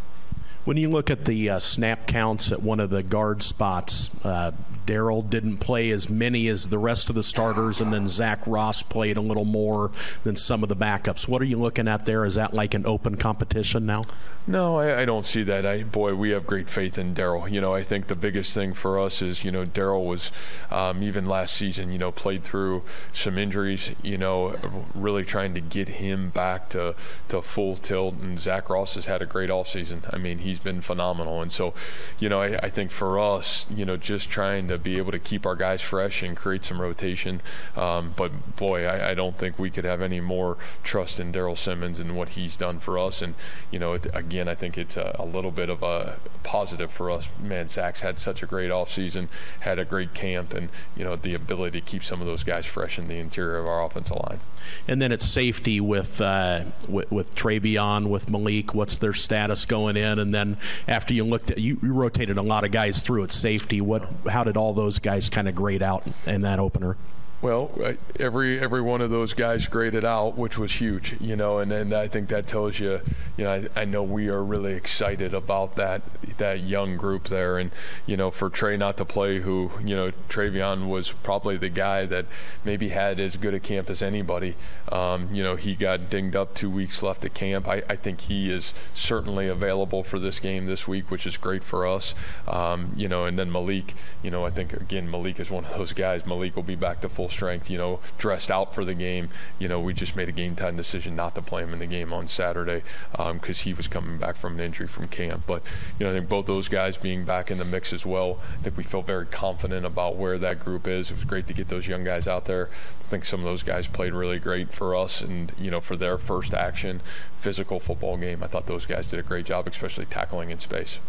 When 0.65 0.77
you 0.77 0.89
look 0.89 1.09
at 1.09 1.25
the 1.25 1.51
uh, 1.51 1.59
snap 1.59 2.07
counts 2.07 2.51
at 2.51 2.61
one 2.61 2.79
of 2.79 2.89
the 2.89 3.03
guard 3.03 3.43
spots, 3.43 4.09
uh, 4.25 4.51
Daryl 4.85 5.27
didn't 5.27 5.57
play 5.57 5.89
as 5.89 6.09
many 6.09 6.47
as 6.47 6.69
the 6.69 6.77
rest 6.77 7.09
of 7.09 7.15
the 7.15 7.23
starters, 7.23 7.81
and 7.81 7.93
then 7.93 8.07
Zach 8.07 8.41
Ross 8.45 8.83
played 8.83 9.17
a 9.17 9.21
little 9.21 9.45
more 9.45 9.91
than 10.23 10.35
some 10.35 10.63
of 10.63 10.69
the 10.69 10.75
backups. 10.75 11.27
What 11.27 11.41
are 11.41 11.45
you 11.45 11.57
looking 11.57 11.87
at 11.87 12.05
there? 12.05 12.25
Is 12.25 12.35
that 12.35 12.53
like 12.53 12.73
an 12.73 12.85
open 12.85 13.15
competition 13.15 13.85
now? 13.85 14.03
No, 14.47 14.79
I, 14.79 15.01
I 15.01 15.05
don't 15.05 15.25
see 15.25 15.43
that. 15.43 15.65
I, 15.65 15.83
boy, 15.83 16.15
we 16.15 16.31
have 16.31 16.47
great 16.47 16.69
faith 16.69 16.97
in 16.97 17.13
Daryl. 17.13 17.51
You 17.51 17.61
know, 17.61 17.75
I 17.75 17.83
think 17.83 18.07
the 18.07 18.15
biggest 18.15 18.55
thing 18.55 18.73
for 18.73 18.97
us 18.99 19.21
is, 19.21 19.43
you 19.43 19.51
know, 19.51 19.65
Daryl 19.65 20.05
was 20.05 20.31
um, 20.71 21.03
even 21.03 21.25
last 21.25 21.55
season, 21.55 21.91
you 21.91 21.99
know, 21.99 22.11
played 22.11 22.43
through 22.43 22.81
some 23.11 23.37
injuries. 23.37 23.91
You 24.01 24.17
know, 24.17 24.55
really 24.95 25.23
trying 25.23 25.53
to 25.53 25.61
get 25.61 25.89
him 25.89 26.29
back 26.29 26.69
to 26.69 26.95
to 27.27 27.41
full 27.43 27.75
tilt. 27.75 28.15
And 28.15 28.39
Zach 28.39 28.69
Ross 28.69 28.95
has 28.95 29.05
had 29.05 29.21
a 29.21 29.27
great 29.27 29.51
offseason. 29.51 30.11
I 30.11 30.17
mean, 30.17 30.39
he's 30.39 30.59
been 30.59 30.81
phenomenal. 30.81 31.41
And 31.41 31.51
so, 31.51 31.75
you 32.17 32.29
know, 32.29 32.41
I, 32.41 32.57
I 32.63 32.69
think 32.69 32.89
for 32.89 33.19
us, 33.19 33.67
you 33.69 33.85
know, 33.85 33.97
just 33.97 34.31
trying 34.31 34.68
to 34.69 34.77
be 34.77 34.97
able 34.97 35.11
to 35.11 35.19
keep 35.19 35.45
our 35.45 35.55
guys 35.55 35.81
fresh 35.81 36.23
and 36.23 36.35
create 36.35 36.63
some 36.63 36.81
rotation. 36.81 37.41
Um, 37.75 38.13
but 38.15 38.55
boy, 38.55 38.85
I, 38.85 39.11
I, 39.11 39.13
don't 39.13 39.37
think 39.37 39.59
we 39.59 39.69
could 39.69 39.85
have 39.85 40.01
any 40.01 40.19
more 40.19 40.57
trust 40.83 41.19
in 41.19 41.31
Daryl 41.31 41.57
Simmons 41.57 41.99
and 41.99 42.15
what 42.15 42.29
he's 42.29 42.55
done 42.55 42.79
for 42.79 42.97
us. 42.97 43.21
And 43.21 43.35
you 43.71 43.79
know, 43.79 43.93
it, 43.93 44.07
again, 44.13 44.47
I 44.47 44.55
think 44.55 44.77
it's 44.77 44.97
a, 44.97 45.15
a, 45.19 45.25
little 45.25 45.51
bit 45.51 45.69
of 45.69 45.83
a 45.83 46.17
positive 46.43 46.91
for 46.91 47.11
us. 47.11 47.29
Man, 47.41 47.67
Zach's 47.67 48.01
had 48.01 48.17
such 48.19 48.41
a 48.41 48.45
great 48.45 48.71
offseason, 48.71 49.27
had 49.61 49.79
a 49.79 49.85
great 49.85 50.13
camp, 50.13 50.53
and 50.53 50.69
you 50.95 51.03
know, 51.03 51.15
the 51.15 51.33
ability 51.33 51.79
to 51.79 51.85
keep 51.85 52.03
some 52.03 52.21
of 52.21 52.27
those 52.27 52.43
guys 52.43 52.65
fresh 52.65 52.97
in 52.97 53.07
the 53.07 53.15
interior 53.15 53.57
of 53.57 53.67
our 53.67 53.83
offensive 53.83 54.17
line. 54.17 54.39
And 54.87 55.01
then 55.01 55.11
it's 55.11 55.25
safety 55.25 55.79
with 55.79 56.21
uh, 56.21 56.65
with, 56.87 57.11
with 57.11 57.35
Travion, 57.35 58.09
with 58.09 58.29
Malik. 58.29 58.73
What's 58.73 58.97
their 58.97 59.13
status 59.13 59.65
going 59.65 59.97
in? 59.97 60.19
And 60.19 60.33
then 60.33 60.57
after 60.87 61.13
you 61.13 61.23
looked 61.23 61.51
at 61.51 61.57
you, 61.57 61.79
you 61.81 61.93
rotated 61.93 62.37
a 62.37 62.41
lot 62.41 62.63
of 62.63 62.71
guys 62.71 63.03
through 63.03 63.23
at 63.23 63.31
safety. 63.31 63.81
What? 63.81 64.07
How 64.29 64.43
did 64.43 64.57
all 64.59 64.73
those 64.73 64.99
guys 64.99 65.29
kind 65.29 65.47
of 65.47 65.55
grayed 65.55 65.81
out 65.81 66.03
in 66.27 66.41
that 66.41 66.59
opener? 66.59 66.97
Well, 67.41 67.71
every 68.19 68.59
every 68.59 68.81
one 68.81 68.99
of 68.99 69.11
those 69.11 69.33
guys 69.33 69.69
graded 69.69 70.03
out, 70.03 70.37
which 70.37 70.57
was 70.57 70.73
huge, 70.73 71.15
you 71.21 71.37
know, 71.37 71.59
and, 71.59 71.71
and 71.71 71.93
I 71.93 72.09
think 72.09 72.27
that 72.29 72.47
tells 72.47 72.79
you, 72.79 72.99
you 73.37 73.45
know, 73.45 73.53
I, 73.53 73.81
I 73.81 73.85
know 73.85 74.03
we 74.03 74.27
are 74.27 74.43
really 74.43 74.73
excited 74.73 75.33
about 75.33 75.77
that 75.77 76.01
that 76.37 76.59
young 76.59 76.97
group 76.97 77.29
there, 77.29 77.57
and 77.57 77.71
you 78.05 78.17
know, 78.17 78.29
for 78.29 78.49
Trey 78.49 78.75
not 78.75 78.97
to 78.97 79.05
play, 79.05 79.39
who 79.39 79.71
you 79.81 79.95
know, 79.95 80.11
Travion 80.27 80.89
was 80.89 81.11
probably 81.11 81.55
the 81.55 81.69
guy 81.69 82.05
that 82.07 82.25
maybe 82.65 82.89
had 82.89 83.21
as 83.21 83.37
good 83.37 83.53
a 83.53 83.59
camp 83.61 83.89
as 83.89 84.01
anybody. 84.01 84.55
Um, 84.91 85.29
you 85.31 85.41
know, 85.41 85.55
he 85.55 85.75
got 85.75 86.09
dinged 86.09 86.35
up 86.35 86.53
two 86.55 86.69
weeks 86.69 87.01
left 87.01 87.23
at 87.23 87.33
camp. 87.33 87.69
I, 87.69 87.83
I, 87.87 87.95
think 87.95 88.21
he 88.21 88.51
is 88.51 88.73
certainly 88.93 89.47
available 89.47 90.03
for 90.03 90.19
this 90.19 90.39
game 90.39 90.65
this 90.65 90.87
week, 90.87 91.11
which 91.11 91.27
is 91.27 91.37
great 91.37 91.63
for 91.63 91.87
us. 91.87 92.15
Um, 92.47 92.91
you 92.97 93.07
know, 93.07 93.23
and 93.23 93.39
then 93.39 93.51
Malik, 93.51 93.93
you 94.23 94.31
know, 94.31 94.45
I 94.45 94.49
think 94.49 94.73
again 94.73 95.09
Malik 95.09 95.39
is 95.39 95.49
one 95.49 95.63
of 95.63 95.77
those 95.77 95.93
guys. 95.93 96.25
Malik 96.25 96.55
will 96.55 96.63
be 96.63 96.75
back 96.75 97.01
to 97.01 97.09
full 97.09 97.28
strength, 97.29 97.69
you 97.69 97.77
know, 97.77 97.99
dressed 98.17 98.51
out 98.51 98.73
for 98.73 98.85
the 98.85 98.93
game. 98.93 99.29
You 99.57 99.67
know, 99.67 99.79
we 99.79 99.93
just 99.93 100.15
made 100.15 100.29
a 100.29 100.33
game 100.33 100.55
time 100.55 100.75
decision 100.75 101.15
not 101.15 101.35
to 101.35 101.41
play 101.41 101.63
him 101.63 101.73
in 101.73 101.79
the 101.79 101.85
game 101.85 102.13
on 102.13 102.27
Saturday 102.27 102.83
because 103.11 103.61
um, 103.61 103.63
he 103.63 103.73
was 103.73 103.87
coming 103.87 104.17
back 104.17 104.35
from 104.35 104.53
an 104.53 104.59
injury 104.59 104.87
from 104.87 105.07
camp. 105.07 105.43
But, 105.47 105.63
you 105.97 106.05
know, 106.05 106.11
I 106.11 106.15
think 106.15 106.29
both 106.29 106.45
those 106.45 106.69
guys 106.69 106.97
being 106.97 107.25
back 107.25 107.51
in 107.51 107.57
the 107.57 107.65
mix 107.65 107.93
as 107.93 108.05
well, 108.05 108.39
I 108.59 108.63
think 108.63 108.77
we 108.77 108.83
feel 108.83 109.01
very 109.01 109.25
confident 109.25 109.85
about 109.85 110.15
where 110.15 110.37
that 110.37 110.59
group 110.59 110.87
is. 110.87 111.11
It 111.11 111.15
was 111.15 111.25
great 111.25 111.47
to 111.47 111.53
get 111.53 111.69
those 111.69 111.87
young 111.87 112.03
guys 112.03 112.27
out 112.27 112.45
there. 112.45 112.69
I 112.99 113.03
think 113.03 113.25
some 113.25 113.39
of 113.39 113.45
those 113.45 113.63
guys 113.63 113.87
played 113.87 114.13
really 114.13 114.39
great 114.39 114.73
for 114.73 114.95
us 114.95 115.21
and, 115.21 115.51
you 115.59 115.71
know, 115.71 115.81
for 115.81 115.95
their 115.95 116.17
first 116.17 116.53
action, 116.53 117.01
physical 117.35 117.79
football 117.79 118.17
game. 118.17 118.43
I 118.43 118.47
thought 118.47 118.67
those 118.67 118.85
guys 118.85 119.07
did 119.07 119.19
a 119.19 119.23
great 119.23 119.45
job, 119.45 119.67
especially 119.67 120.05
tackling 120.05 120.49
in 120.49 120.59
space. 120.59 120.99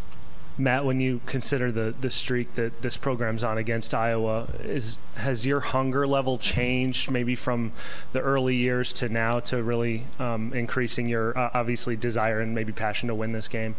Matt, 0.58 0.84
when 0.84 1.00
you 1.00 1.20
consider 1.26 1.72
the, 1.72 1.94
the 2.00 2.10
streak 2.10 2.54
that 2.54 2.82
this 2.82 2.96
program's 2.96 3.42
on 3.42 3.56
against 3.56 3.94
Iowa, 3.94 4.48
is 4.62 4.98
has 5.16 5.46
your 5.46 5.60
hunger 5.60 6.06
level 6.06 6.36
changed 6.38 7.10
maybe 7.10 7.34
from 7.34 7.72
the 8.12 8.20
early 8.20 8.56
years 8.56 8.92
to 8.94 9.08
now 9.08 9.40
to 9.40 9.62
really 9.62 10.06
um, 10.18 10.52
increasing 10.52 11.08
your 11.08 11.36
uh, 11.36 11.50
obviously 11.54 11.96
desire 11.96 12.40
and 12.40 12.54
maybe 12.54 12.72
passion 12.72 13.08
to 13.08 13.14
win 13.14 13.32
this 13.32 13.48
game? 13.48 13.74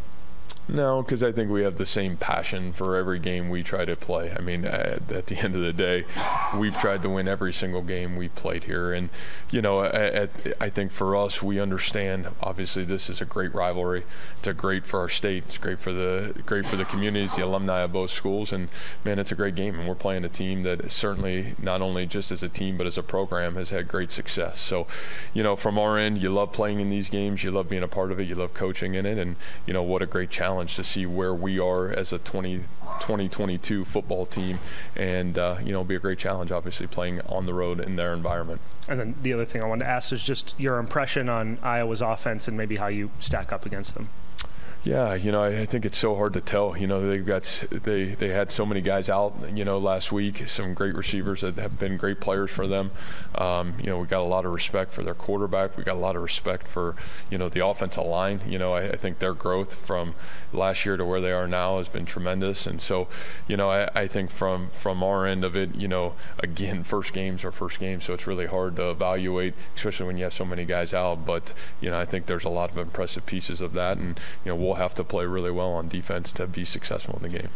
No, 0.67 1.01
because 1.01 1.23
I 1.23 1.31
think 1.31 1.51
we 1.51 1.63
have 1.63 1.77
the 1.77 1.85
same 1.85 2.15
passion 2.15 2.71
for 2.71 2.95
every 2.95 3.19
game 3.19 3.49
we 3.49 3.63
try 3.63 3.83
to 3.83 3.95
play. 3.95 4.31
I 4.31 4.41
mean, 4.41 4.63
at, 4.63 5.11
at, 5.11 5.27
the 5.27 5.35
end 5.43 5.55
of 5.55 5.61
the 5.61 5.73
day, 5.73 6.05
we've 6.55 6.77
tried 6.77 7.01
to 7.01 7.09
win 7.09 7.27
every 7.27 7.51
single 7.51 7.81
game 7.81 8.15
we 8.15 8.29
played 8.29 8.65
here. 8.65 8.93
And, 8.93 9.09
you 9.49 9.61
know, 9.61 9.81
I 9.81 10.69
think 10.69 10.91
for 10.91 11.15
us, 11.15 11.41
we 11.41 11.59
understand, 11.59 12.27
obviously, 12.41 12.83
this 12.83 13.09
is 13.09 13.21
a 13.21 13.25
great 13.25 13.53
rivalry. 13.53 14.03
It's 14.37 14.47
a 14.47 14.53
great 14.53 14.85
for 14.85 14.99
our 14.99 15.09
state. 15.09 15.43
It's 15.47 15.57
great 15.57 15.79
for 15.79 15.91
the 15.91 16.33
great 16.45 16.65
for 16.65 16.75
the 16.75 16.85
communities, 16.85 17.35
the 17.35 17.45
alumni 17.45 17.81
of 17.81 17.93
both 17.93 18.11
schools. 18.11 18.53
And, 18.53 18.69
man, 19.03 19.19
it's 19.19 19.31
a 19.31 19.35
great 19.35 19.55
game. 19.55 19.77
And 19.77 19.87
we're 19.87 19.95
playing 19.95 20.23
a 20.23 20.29
team 20.29 20.63
that 20.63 20.91
certainly, 20.91 21.55
not 21.61 21.81
only 21.81 22.05
just 22.05 22.31
as 22.31 22.43
a 22.43 22.49
team, 22.49 22.77
but 22.77 22.87
as 22.87 22.97
a 22.97 23.03
program, 23.03 23.55
has 23.55 23.71
had 23.71 23.87
great 23.87 24.11
success. 24.11 24.59
So, 24.59 24.87
you 25.33 25.43
know, 25.43 25.55
from 25.55 25.77
our 25.77 25.97
end, 25.97 26.21
you 26.21 26.29
love 26.29 26.53
playing 26.53 26.79
in 26.79 26.89
these 26.89 27.09
games. 27.09 27.43
You 27.43 27.51
love 27.51 27.67
being 27.67 27.83
a 27.83 27.87
part 27.87 28.11
of 28.11 28.19
it. 28.19 28.27
You 28.27 28.35
love 28.35 28.53
coaching 28.53 28.93
in 28.93 29.05
it. 29.05 29.17
And, 29.17 29.35
you 29.65 29.73
know, 29.73 29.83
what 29.83 30.01
a 30.01 30.05
great 30.05 30.29
challenge 30.29 30.50
challenge 30.51 30.75
to 30.75 30.83
see 30.83 31.05
where 31.05 31.33
we 31.33 31.59
are 31.59 31.89
as 31.89 32.11
a 32.11 32.19
20, 32.19 32.57
2022 32.99 33.85
football 33.85 34.25
team, 34.25 34.59
and 34.97 35.37
uh, 35.37 35.55
you 35.63 35.71
know, 35.71 35.83
be 35.83 35.95
a 35.95 35.99
great 35.99 36.19
challenge. 36.19 36.51
Obviously, 36.51 36.87
playing 36.87 37.21
on 37.21 37.45
the 37.45 37.53
road 37.53 37.79
in 37.79 37.95
their 37.95 38.13
environment. 38.13 38.59
And 38.89 38.99
then 38.99 39.15
the 39.21 39.31
other 39.31 39.45
thing 39.45 39.63
I 39.63 39.67
wanted 39.67 39.85
to 39.85 39.91
ask 39.91 40.11
is 40.11 40.25
just 40.25 40.53
your 40.59 40.77
impression 40.77 41.29
on 41.29 41.57
Iowa's 41.63 42.01
offense 42.01 42.49
and 42.49 42.57
maybe 42.57 42.75
how 42.75 42.87
you 42.87 43.11
stack 43.19 43.53
up 43.53 43.65
against 43.65 43.95
them. 43.95 44.09
Yeah, 44.83 45.13
you 45.13 45.31
know, 45.31 45.43
I, 45.43 45.67
think 45.67 45.85
it's 45.85 45.97
so 45.97 46.15
hard 46.15 46.33
to 46.33 46.41
tell. 46.41 46.75
You 46.75 46.87
know, 46.87 47.07
they've 47.07 47.25
got 47.25 47.43
they 47.69 48.05
they 48.05 48.29
had 48.29 48.49
so 48.49 48.65
many 48.65 48.81
guys 48.81 49.09
out. 49.09 49.35
You 49.53 49.63
know, 49.63 49.77
last 49.77 50.11
week, 50.11 50.47
some 50.47 50.73
great 50.73 50.95
receivers 50.95 51.41
that 51.41 51.55
have 51.57 51.77
been 51.77 51.97
great 51.97 52.19
players 52.19 52.49
for 52.49 52.65
them. 52.65 52.89
Um, 53.35 53.75
you 53.79 53.85
know, 53.85 53.99
we 53.99 54.07
got 54.07 54.21
a 54.21 54.25
lot 54.25 54.43
of 54.43 54.53
respect 54.53 54.91
for 54.91 55.03
their 55.03 55.13
quarterback. 55.13 55.77
We 55.77 55.83
got 55.83 55.97
a 55.97 55.99
lot 55.99 56.15
of 56.15 56.23
respect 56.23 56.67
for 56.67 56.95
you 57.29 57.37
know 57.37 57.47
the 57.47 57.63
offensive 57.63 58.07
line. 58.07 58.41
You 58.47 58.57
know, 58.57 58.73
I, 58.73 58.89
I 58.89 58.95
think 58.95 59.19
their 59.19 59.35
growth 59.35 59.75
from 59.75 60.15
last 60.51 60.83
year 60.83 60.97
to 60.97 61.05
where 61.05 61.21
they 61.21 61.31
are 61.31 61.47
now 61.47 61.77
has 61.77 61.87
been 61.87 62.05
tremendous. 62.05 62.65
And 62.65 62.81
so, 62.81 63.07
you 63.47 63.55
know, 63.55 63.69
I, 63.69 63.89
I 63.93 64.07
think 64.07 64.31
from 64.31 64.69
from 64.71 65.03
our 65.03 65.27
end 65.27 65.43
of 65.43 65.55
it, 65.55 65.75
you 65.75 65.87
know, 65.87 66.15
again, 66.39 66.83
first 66.91 67.13
games 67.13 67.45
are 67.45 67.51
first 67.51 67.79
games, 67.79 68.05
so 68.05 68.15
it's 68.15 68.25
really 68.25 68.47
hard 68.47 68.77
to 68.77 68.89
evaluate, 68.89 69.53
especially 69.75 70.07
when 70.07 70.17
you 70.17 70.23
have 70.23 70.33
so 70.33 70.43
many 70.45 70.65
guys 70.65 70.91
out. 70.91 71.23
But 71.23 71.53
you 71.79 71.91
know, 71.91 71.99
I 71.99 72.05
think 72.05 72.25
there's 72.25 72.45
a 72.45 72.49
lot 72.49 72.71
of 72.71 72.79
impressive 72.79 73.27
pieces 73.27 73.61
of 73.61 73.73
that, 73.73 73.97
and 73.97 74.19
you 74.43 74.49
know, 74.49 74.55
we'll 74.55 74.70
have 74.75 74.95
to 74.95 75.03
play 75.03 75.25
really 75.25 75.51
well 75.51 75.71
on 75.71 75.87
defense 75.87 76.31
to 76.33 76.47
be 76.47 76.65
successful 76.65 77.15
in 77.17 77.23
the 77.23 77.39
game. 77.39 77.49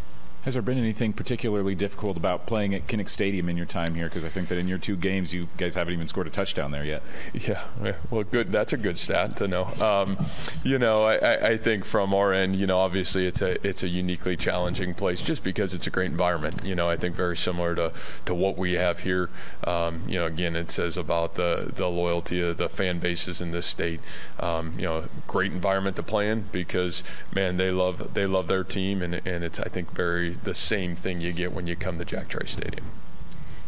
Has 0.45 0.53
there 0.53 0.61
been 0.61 0.77
anything 0.77 1.11
particularly 1.11 1.73
difficult 1.73 2.17
about 2.17 2.45
playing 2.45 2.75
at 2.75 2.85
Kinnick 2.85 3.09
Stadium 3.09 3.49
in 3.49 3.57
your 3.57 3.65
time 3.65 3.95
here? 3.95 4.05
Because 4.05 4.23
I 4.23 4.29
think 4.29 4.47
that 4.49 4.59
in 4.59 4.67
your 4.67 4.77
two 4.77 4.95
games, 4.95 5.33
you 5.33 5.47
guys 5.57 5.73
haven't 5.73 5.95
even 5.95 6.07
scored 6.07 6.27
a 6.27 6.29
touchdown 6.29 6.69
there 6.69 6.85
yet. 6.85 7.01
Yeah, 7.33 7.63
well, 8.11 8.23
good. 8.23 8.51
That's 8.51 8.71
a 8.71 8.77
good 8.77 8.95
stat 8.95 9.37
to 9.37 9.47
know. 9.47 9.65
Um, 9.81 10.23
you 10.63 10.77
know, 10.77 11.01
I, 11.01 11.47
I, 11.47 11.57
think 11.57 11.83
from 11.83 12.13
our 12.13 12.31
end, 12.31 12.55
you 12.55 12.67
know, 12.67 12.77
obviously 12.77 13.25
it's 13.25 13.41
a 13.41 13.67
it's 13.67 13.81
a 13.81 13.87
uniquely 13.87 14.37
challenging 14.37 14.93
place 14.93 15.21
just 15.21 15.43
because 15.43 15.73
it's 15.73 15.87
a 15.87 15.89
great 15.89 16.11
environment. 16.11 16.61
You 16.63 16.75
know, 16.75 16.87
I 16.87 16.95
think 16.95 17.15
very 17.15 17.37
similar 17.37 17.73
to, 17.73 17.91
to 18.25 18.35
what 18.35 18.55
we 18.55 18.73
have 18.73 18.99
here. 18.99 19.31
Um, 19.63 20.03
you 20.07 20.19
know, 20.19 20.27
again, 20.27 20.55
it 20.55 20.69
says 20.69 20.95
about 20.95 21.35
the 21.35 21.71
the 21.73 21.87
loyalty 21.87 22.39
of 22.41 22.57
the 22.57 22.69
fan 22.69 22.99
bases 22.99 23.41
in 23.41 23.49
this 23.49 23.65
state. 23.65 23.99
Um, 24.39 24.73
you 24.77 24.85
know, 24.85 25.05
great 25.25 25.51
environment 25.51 25.95
to 25.95 26.03
play 26.03 26.29
in 26.29 26.45
because 26.51 27.03
man, 27.33 27.57
they 27.57 27.71
love 27.71 28.13
they 28.13 28.27
love 28.27 28.47
their 28.47 28.63
team 28.63 29.01
and 29.01 29.15
and 29.25 29.43
it's 29.43 29.59
I 29.59 29.69
think 29.69 29.91
very 29.91 30.34
the 30.43 30.55
same 30.55 30.95
thing 30.95 31.21
you 31.21 31.33
get 31.33 31.53
when 31.53 31.67
you 31.67 31.75
come 31.75 31.97
to 31.99 32.05
Jack 32.05 32.29
Trice 32.29 32.51
Stadium. 32.51 32.85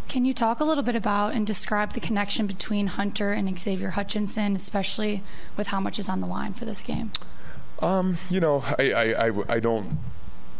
Can 0.07 0.23
you 0.23 0.33
talk 0.33 0.59
a 0.59 0.63
little 0.63 0.83
bit 0.83 0.95
about 0.95 1.33
and 1.33 1.45
describe 1.45 1.93
the 1.93 1.99
connection 1.99 2.47
between 2.47 2.87
Hunter 2.87 3.33
and 3.33 3.59
Xavier 3.59 3.91
Hutchinson, 3.91 4.55
especially 4.55 5.21
with 5.57 5.67
how 5.67 5.81
much 5.81 5.99
is 5.99 6.07
on 6.07 6.21
the 6.21 6.27
line 6.27 6.53
for 6.53 6.63
this 6.63 6.81
game? 6.81 7.11
Um, 7.79 8.17
you 8.29 8.39
know, 8.39 8.63
I, 8.79 8.91
I, 8.91 9.27
I, 9.27 9.43
I, 9.49 9.59
don't, 9.59 9.99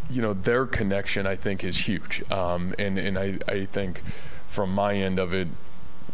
you 0.09 0.21
know, 0.21 0.33
their 0.33 0.65
connection 0.65 1.25
I 1.25 1.35
think 1.35 1.63
is 1.63 1.87
huge. 1.87 2.29
Um, 2.29 2.75
and, 2.77 2.99
and 2.99 3.17
I, 3.17 3.37
I 3.47 3.65
think 3.65 4.03
from 4.49 4.73
my 4.73 4.95
end 4.95 5.17
of 5.17 5.33
it, 5.33 5.47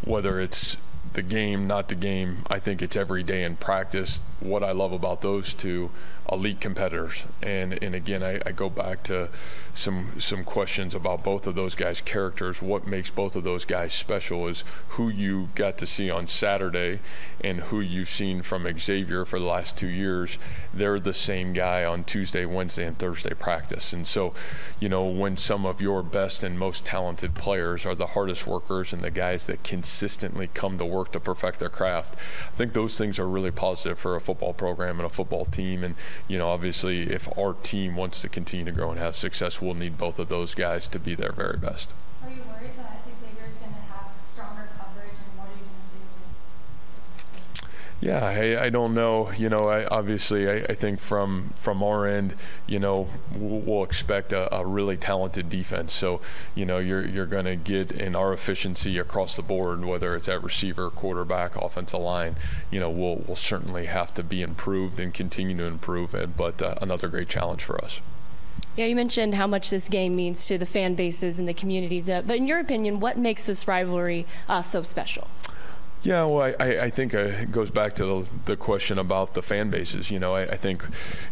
whether 0.03 0.39
it's 0.39 0.77
the 1.13 1.21
game, 1.21 1.67
not 1.67 1.89
the 1.89 1.95
game. 1.95 2.43
I 2.47 2.59
think 2.59 2.81
it's 2.81 2.95
every 2.95 3.23
day 3.23 3.43
in 3.43 3.55
practice. 3.55 4.21
What 4.39 4.63
I 4.63 4.71
love 4.71 4.91
about 4.91 5.21
those 5.21 5.53
two 5.53 5.91
elite 6.32 6.62
competitors. 6.62 7.25
And 7.42 7.82
and 7.84 7.94
again, 7.94 8.24
I, 8.24 8.39
I, 8.46 8.51
go 8.51 8.70
back 8.70 9.03
to 9.03 9.30
some 9.74 10.20
some 10.20 10.44
questions 10.44 10.96
about 10.96 11.24
both 11.24 11.48
of 11.48 11.56
those 11.56 11.75
guys' 11.75 12.01
characters. 12.01 12.62
What 12.62 12.88
makes 12.88 13.10
both 13.10 13.36
of 13.36 13.44
those 13.44 13.65
guys 13.65 13.94
special 13.94 14.48
is 14.48 14.63
who 14.89 15.10
you 15.10 15.50
got 15.56 15.77
to 15.80 15.86
see 15.86 16.10
on 16.10 16.27
Saturday 16.27 17.00
and 17.42 17.60
who 17.62 17.82
you've 17.82 18.10
seen 18.10 18.42
from 18.42 18.68
Xavier 18.77 19.25
for 19.25 19.39
the 19.39 19.46
last 19.46 19.77
two 19.77 19.88
years. 19.88 20.38
They're 20.74 21.00
the 21.00 21.13
same 21.13 21.53
guy 21.53 21.84
on 21.84 22.03
Tuesday, 22.03 22.46
Wednesday, 22.46 22.86
and 22.86 22.98
Thursday 22.98 23.34
practice. 23.34 23.92
And 23.92 24.08
so, 24.08 24.34
you 24.80 24.88
know, 24.88 25.06
when 25.06 25.36
some 25.38 25.65
of 25.65 25.82
your 25.82 26.01
best 26.03 26.44
and 26.44 26.58
most 26.58 26.86
talented 26.86 27.36
players 27.36 27.86
are 27.86 27.96
the 27.96 28.08
hardest 28.08 28.48
workers 28.48 28.94
and 28.94 29.01
the 29.01 29.12
guys 29.12 29.46
that 29.48 29.63
consistently 29.63 30.50
come 30.53 30.77
to 30.77 30.86
work 30.86 31.12
to 31.12 31.20
perfect 31.20 31.60
their 31.60 31.70
craft, 31.70 32.15
I 32.48 32.56
think 32.56 32.74
those 32.74 32.98
things 32.98 33.20
are 33.20 33.27
really 33.27 33.51
positive 33.51 34.00
for 34.00 34.15
a 34.15 34.22
football 34.22 34.53
program 34.53 35.00
and 35.00 35.06
a 35.06 35.10
football 35.10 35.46
team. 35.46 35.84
And 35.84 35.96
you 36.27 36.38
know, 36.38 36.50
obviously, 36.50 37.12
if 37.12 37.27
our 37.38 37.53
team 37.53 37.96
wants 37.96 38.22
to 38.22 38.29
continue 38.29 38.65
to 38.65 38.72
grow 38.72 38.89
and 38.91 39.00
have 39.00 39.15
success, 39.15 39.62
we'll 39.62 39.74
need 39.74 39.98
both 39.98 40.20
of 40.20 40.29
those 40.29 40.55
guys 40.55 40.88
to 40.89 41.00
be 41.00 41.15
their 41.15 41.32
very 41.32 41.58
best. 41.58 41.93
Are 42.24 42.29
you 42.29 42.43
worried 42.43 42.72
that 42.77 43.01
Xavier's 43.20 43.55
going 43.55 43.74
to 43.74 43.82
have 43.91 44.12
stronger 44.24 44.70
coverage, 44.77 45.17
and 45.17 45.38
what 45.38 45.48
are 45.48 45.58
you 45.58 45.65
going 45.67 45.88
to 45.88 47.62
do? 47.62 47.67
Yeah, 48.03 48.25
I, 48.25 48.65
I 48.65 48.69
don't 48.69 48.93
know. 48.93 49.31
You 49.31 49.48
know, 49.48 49.60
I, 49.60 49.86
obviously, 49.86 50.50
I, 50.50 50.55
I 50.55 50.75
think 50.75 51.00
from 51.00 51.53
from 51.55 51.81
our 51.81 52.05
end, 52.05 52.36
you 52.67 52.77
know, 52.77 53.07
we'll, 53.33 53.62
we'll 53.62 53.83
expect 53.86 54.33
a, 54.33 54.53
a, 54.53 54.65
really 54.65 54.98
talented 54.98 55.50
defense. 55.50 55.93
So, 55.93 56.19
you 56.53 56.65
know, 56.65 56.79
you're 56.79 57.05
you're 57.07 57.25
going 57.25 57.45
to 57.45 57.55
get 57.55 57.93
in 57.93 58.13
our 58.13 58.33
efficiency 58.33 58.98
across 58.98 59.38
the 59.38 59.41
board, 59.41 59.86
whether 59.86 60.17
it's 60.17 60.27
at 60.27 60.43
receiver, 60.43 60.89
quarterback, 60.89 61.55
offensive 61.55 62.01
line. 62.01 62.36
You 62.69 62.81
know, 62.81 62.89
we'll 62.89 63.24
we'll 63.25 63.38
certainly 63.38 63.86
have 63.86 64.13
to 64.15 64.24
be 64.24 64.41
improved 64.41 65.00
and 65.00 65.13
continue 65.13 65.55
to 65.55 65.63
improve 65.63 66.13
it. 66.13 66.36
But 66.36 66.62
uh, 66.62 66.75
another 66.81 67.07
great 67.07 67.29
challenge 67.29 67.63
for 67.63 67.81
us. 67.81 68.01
Yeah, 68.75 68.88
you 68.88 68.98
mentioned 68.98 69.36
how 69.36 69.48
much 69.48 69.69
this 69.69 69.88
game 69.88 70.13
means 70.13 70.45
to 70.48 70.57
the 70.57 70.65
fan 70.65 70.95
bases 70.95 71.39
and 71.39 71.48
the 71.48 71.53
communities. 71.53 72.10
Uh, 72.10 72.22
but 72.22 72.36
in 72.36 72.48
your 72.48 72.60
opinion, 72.60 73.00
what 73.00 73.17
makes 73.17 73.45
this 73.45 73.65
rivalry 73.65 74.25
uh, 74.50 74.62
so 74.62 74.81
special? 74.81 75.29
Yeah, 76.03 76.25
well, 76.25 76.53
I, 76.60 76.65
I 76.65 76.89
think 76.89 77.13
uh, 77.13 77.19
it 77.19 77.53
goes 77.53 77.72
back 77.72 77.93
to 77.95 78.05
the, 78.05 78.29
the, 78.43 78.57
question 78.57 79.00
about 79.00 79.36
the 79.36 79.41
fan 79.41 79.69
bases. 79.69 80.12
You 80.12 80.19
know, 80.19 80.36
I, 80.36 80.41
I, 80.41 80.57
think, 80.57 80.83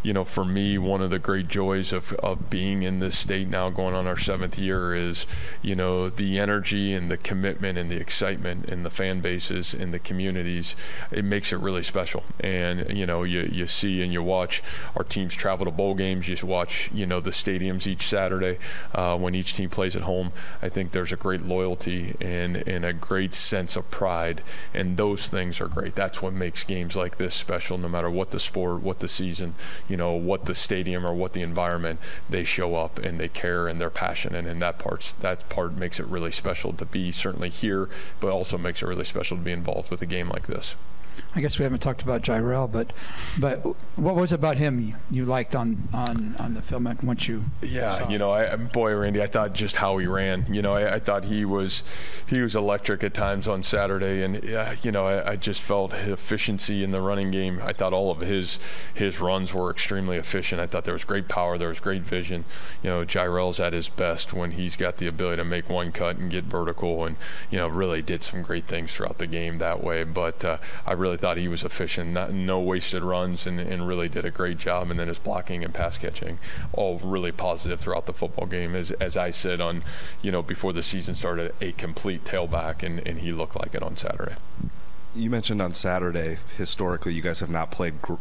you 0.02 0.14
know, 0.14 0.24
for 0.24 0.46
me, 0.46 0.78
one 0.78 1.02
of 1.02 1.10
the 1.10 1.18
great 1.18 1.46
joys 1.46 1.92
of, 1.92 2.14
of 2.14 2.48
being 2.48 2.82
in 2.82 2.98
this 2.98 3.18
state 3.18 3.48
now, 3.48 3.68
going 3.68 3.94
on 3.94 4.06
our 4.06 4.16
seventh 4.16 4.58
year, 4.58 4.94
is, 4.94 5.26
you 5.60 5.74
know, 5.74 6.08
the 6.08 6.38
energy 6.38 6.94
and 6.94 7.10
the 7.10 7.18
commitment 7.18 7.76
and 7.76 7.90
the 7.90 8.00
excitement 8.00 8.66
in 8.66 8.82
the 8.82 8.88
fan 8.88 9.20
bases 9.20 9.74
in 9.74 9.90
the 9.90 9.98
communities. 9.98 10.74
It 11.10 11.26
makes 11.26 11.52
it 11.52 11.58
really 11.58 11.82
special. 11.82 12.24
And, 12.40 12.96
you 12.96 13.04
know, 13.04 13.24
you, 13.24 13.42
you 13.52 13.66
see 13.66 14.02
and 14.02 14.10
you 14.10 14.22
watch 14.22 14.62
our 14.96 15.04
teams 15.04 15.34
travel 15.34 15.66
to 15.66 15.70
bowl 15.70 15.94
games. 15.94 16.28
You 16.28 16.46
watch, 16.46 16.90
you 16.94 17.04
know, 17.04 17.20
the 17.20 17.30
stadiums 17.30 17.86
each 17.86 18.08
Saturday 18.08 18.56
uh, 18.94 19.18
when 19.18 19.34
each 19.34 19.52
team 19.52 19.68
plays 19.68 19.96
at 19.96 20.02
home. 20.02 20.32
I 20.62 20.70
think 20.70 20.92
there's 20.92 21.12
a 21.12 21.16
great 21.16 21.42
loyalty 21.42 22.16
and, 22.22 22.56
and 22.66 22.86
a 22.86 22.94
great 22.94 23.34
sense 23.34 23.76
of 23.76 23.90
pride 23.90 24.40
and 24.74 24.96
those 24.96 25.28
things 25.28 25.60
are 25.60 25.68
great. 25.68 25.94
That's 25.94 26.22
what 26.22 26.32
makes 26.32 26.64
games 26.64 26.96
like 26.96 27.16
this 27.16 27.34
special. 27.34 27.78
No 27.78 27.88
matter 27.88 28.10
what 28.10 28.30
the 28.30 28.40
sport, 28.40 28.82
what 28.82 29.00
the 29.00 29.08
season, 29.08 29.54
you 29.88 29.96
know, 29.96 30.12
what 30.12 30.44
the 30.44 30.54
stadium 30.54 31.06
or 31.06 31.14
what 31.14 31.32
the 31.32 31.42
environment, 31.42 32.00
they 32.28 32.44
show 32.44 32.76
up 32.76 32.98
and 32.98 33.18
they 33.18 33.28
care 33.28 33.68
and 33.68 33.80
they're 33.80 33.90
passionate, 33.90 34.46
and 34.46 34.62
that 34.62 34.78
part's 34.78 35.12
that 35.14 35.48
part 35.48 35.74
makes 35.74 36.00
it 36.00 36.06
really 36.06 36.32
special 36.32 36.72
to 36.72 36.84
be 36.84 37.12
certainly 37.12 37.48
here, 37.48 37.88
but 38.20 38.30
also 38.30 38.58
makes 38.58 38.82
it 38.82 38.86
really 38.86 39.04
special 39.04 39.36
to 39.36 39.42
be 39.42 39.52
involved 39.52 39.90
with 39.90 40.02
a 40.02 40.06
game 40.06 40.28
like 40.28 40.46
this. 40.46 40.74
I 41.34 41.40
guess 41.40 41.58
we 41.58 41.62
haven't 41.62 41.80
talked 41.80 42.02
about 42.02 42.22
Jirehl, 42.22 42.70
but 42.70 42.92
but 43.40 43.64
what 43.96 44.14
was 44.14 44.32
about 44.32 44.58
him 44.58 44.94
you 45.10 45.24
liked 45.24 45.54
on 45.54 45.88
on, 45.92 46.36
on 46.38 46.54
the 46.54 46.60
film 46.60 46.84
once 47.02 47.26
you? 47.26 47.44
Yeah, 47.62 48.06
you 48.10 48.18
know, 48.18 48.30
I, 48.30 48.56
boy, 48.56 48.94
Randy, 48.94 49.22
I 49.22 49.26
thought 49.26 49.54
just 49.54 49.76
how 49.76 49.96
he 49.96 50.06
ran. 50.06 50.46
You 50.52 50.60
know, 50.60 50.74
I, 50.74 50.94
I 50.94 50.98
thought 50.98 51.24
he 51.24 51.46
was 51.46 51.84
he 52.26 52.42
was 52.42 52.54
electric 52.54 53.02
at 53.02 53.14
times 53.14 53.48
on 53.48 53.62
Saturday, 53.62 54.22
and 54.22 54.44
uh, 54.54 54.74
you 54.82 54.92
know, 54.92 55.04
I, 55.04 55.32
I, 55.32 55.36
just 55.36 55.62
felt 55.62 55.94
efficiency 55.94 56.84
in 56.84 56.90
the 56.90 57.00
running 57.00 57.30
game. 57.30 57.60
I 57.64 57.72
thought 57.72 57.94
all 57.94 58.10
of 58.10 58.20
his 58.20 58.58
his 58.92 59.20
runs 59.20 59.54
were 59.54 59.70
extremely 59.70 60.18
efficient. 60.18 60.60
I 60.60 60.66
thought 60.66 60.84
there 60.84 60.92
was 60.92 61.04
great 61.04 61.28
power, 61.28 61.56
there 61.56 61.68
was 61.68 61.80
great 61.80 62.02
vision. 62.02 62.44
You 62.82 62.90
know, 62.90 63.04
Jirehl's 63.06 63.58
at 63.58 63.72
his 63.72 63.88
best 63.88 64.34
when 64.34 64.52
he's 64.52 64.76
got 64.76 64.98
the 64.98 65.06
ability 65.06 65.38
to 65.38 65.44
make 65.44 65.70
one 65.70 65.92
cut 65.92 66.16
and 66.16 66.30
get 66.30 66.44
vertical, 66.44 67.06
and 67.06 67.16
you 67.50 67.56
know, 67.58 67.68
really 67.68 68.02
did 68.02 68.22
some 68.22 68.42
great 68.42 68.66
things 68.66 68.92
throughout 68.92 69.16
the 69.16 69.26
game 69.26 69.56
that 69.58 69.82
way. 69.82 70.04
But 70.04 70.44
uh, 70.44 70.58
I 70.86 70.92
really 70.92 71.16
thought 71.22 71.36
he 71.36 71.46
was 71.46 71.62
efficient, 71.62 72.10
not, 72.10 72.32
no 72.32 72.58
wasted 72.58 73.04
runs, 73.04 73.46
and, 73.46 73.60
and 73.60 73.86
really 73.86 74.08
did 74.08 74.24
a 74.24 74.30
great 74.30 74.58
job. 74.58 74.90
And 74.90 74.98
then 74.98 75.06
his 75.06 75.20
blocking 75.20 75.62
and 75.62 75.72
pass 75.72 75.96
catching, 75.96 76.40
all 76.72 76.98
really 76.98 77.30
positive 77.30 77.78
throughout 77.78 78.06
the 78.06 78.12
football 78.12 78.46
game. 78.46 78.74
As, 78.74 78.90
as 78.92 79.16
I 79.16 79.30
said 79.30 79.60
on, 79.60 79.84
you 80.20 80.32
know, 80.32 80.42
before 80.42 80.72
the 80.72 80.82
season 80.82 81.14
started, 81.14 81.54
a 81.60 81.70
complete 81.72 82.24
tailback, 82.24 82.82
and, 82.82 83.06
and 83.06 83.20
he 83.20 83.30
looked 83.30 83.54
like 83.54 83.72
it 83.72 83.84
on 83.84 83.94
Saturday. 83.94 84.34
You 85.14 85.30
mentioned 85.30 85.62
on 85.62 85.74
Saturday, 85.74 86.38
historically, 86.56 87.14
you 87.14 87.22
guys 87.22 87.38
have 87.38 87.50
not 87.50 87.70
played 87.70 88.02
gr- 88.02 88.14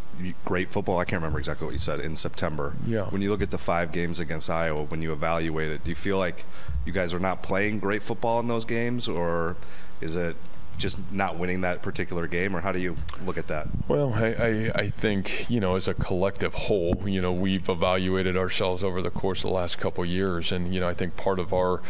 great 0.46 0.70
football. 0.70 1.00
I 1.00 1.06
can't 1.06 1.22
remember 1.22 1.40
exactly 1.40 1.66
what 1.66 1.74
you 1.74 1.80
said 1.80 2.02
in 2.02 2.16
September. 2.16 2.76
Yeah. 2.86 3.06
When 3.06 3.24
you 3.24 3.32
look 3.32 3.42
at 3.42 3.50
the 3.50 3.58
five 3.58 3.92
games 3.92 4.20
against 4.20 4.48
Iowa, 4.48 4.84
when 4.84 5.02
you 5.02 5.12
evaluate 5.12 5.72
it, 5.72 5.84
do 5.84 5.90
you 5.90 5.96
feel 5.96 6.20
like 6.20 6.46
you 6.86 6.94
guys 6.94 7.16
are 7.16 7.20
not 7.20 7.42
playing 7.42 7.80
great 7.80 8.04
football 8.04 8.40
in 8.40 8.48
those 8.48 8.66
games, 8.66 9.08
or 9.08 9.56
is 10.02 10.16
it 10.16 10.36
just 10.82 10.98
not 11.12 11.38
winning 11.38 11.62
that 11.62 11.82
particular 11.82 12.28
game, 12.28 12.56
or 12.56 12.62
how 12.62 12.72
do 12.72 12.80
you 12.80 12.96
look 13.26 13.38
at 13.38 13.48
that? 13.48 13.68
Well, 13.88 14.14
I, 14.14 14.28
I, 14.28 14.72
I, 14.76 14.90
think, 14.90 15.50
you 15.50 15.60
know, 15.60 15.76
as 15.76 15.88
a 15.88 15.94
collective 15.94 16.54
whole, 16.54 16.98
you 17.06 17.22
know, 17.22 17.32
we've 17.32 17.70
evaluated 17.70 18.36
ourselves 18.36 18.84
over 18.84 19.02
the 19.02 19.12
course 19.12 19.40
of 19.40 19.50
the 19.50 19.56
last 19.56 19.78
couple 19.78 20.04
years. 20.04 20.52
And, 20.52 20.74
you 20.74 20.82
know, 20.82 20.90
I 20.90 20.94
think 20.94 21.16
part 21.16 21.40
of 21.40 21.54
our 21.54 21.82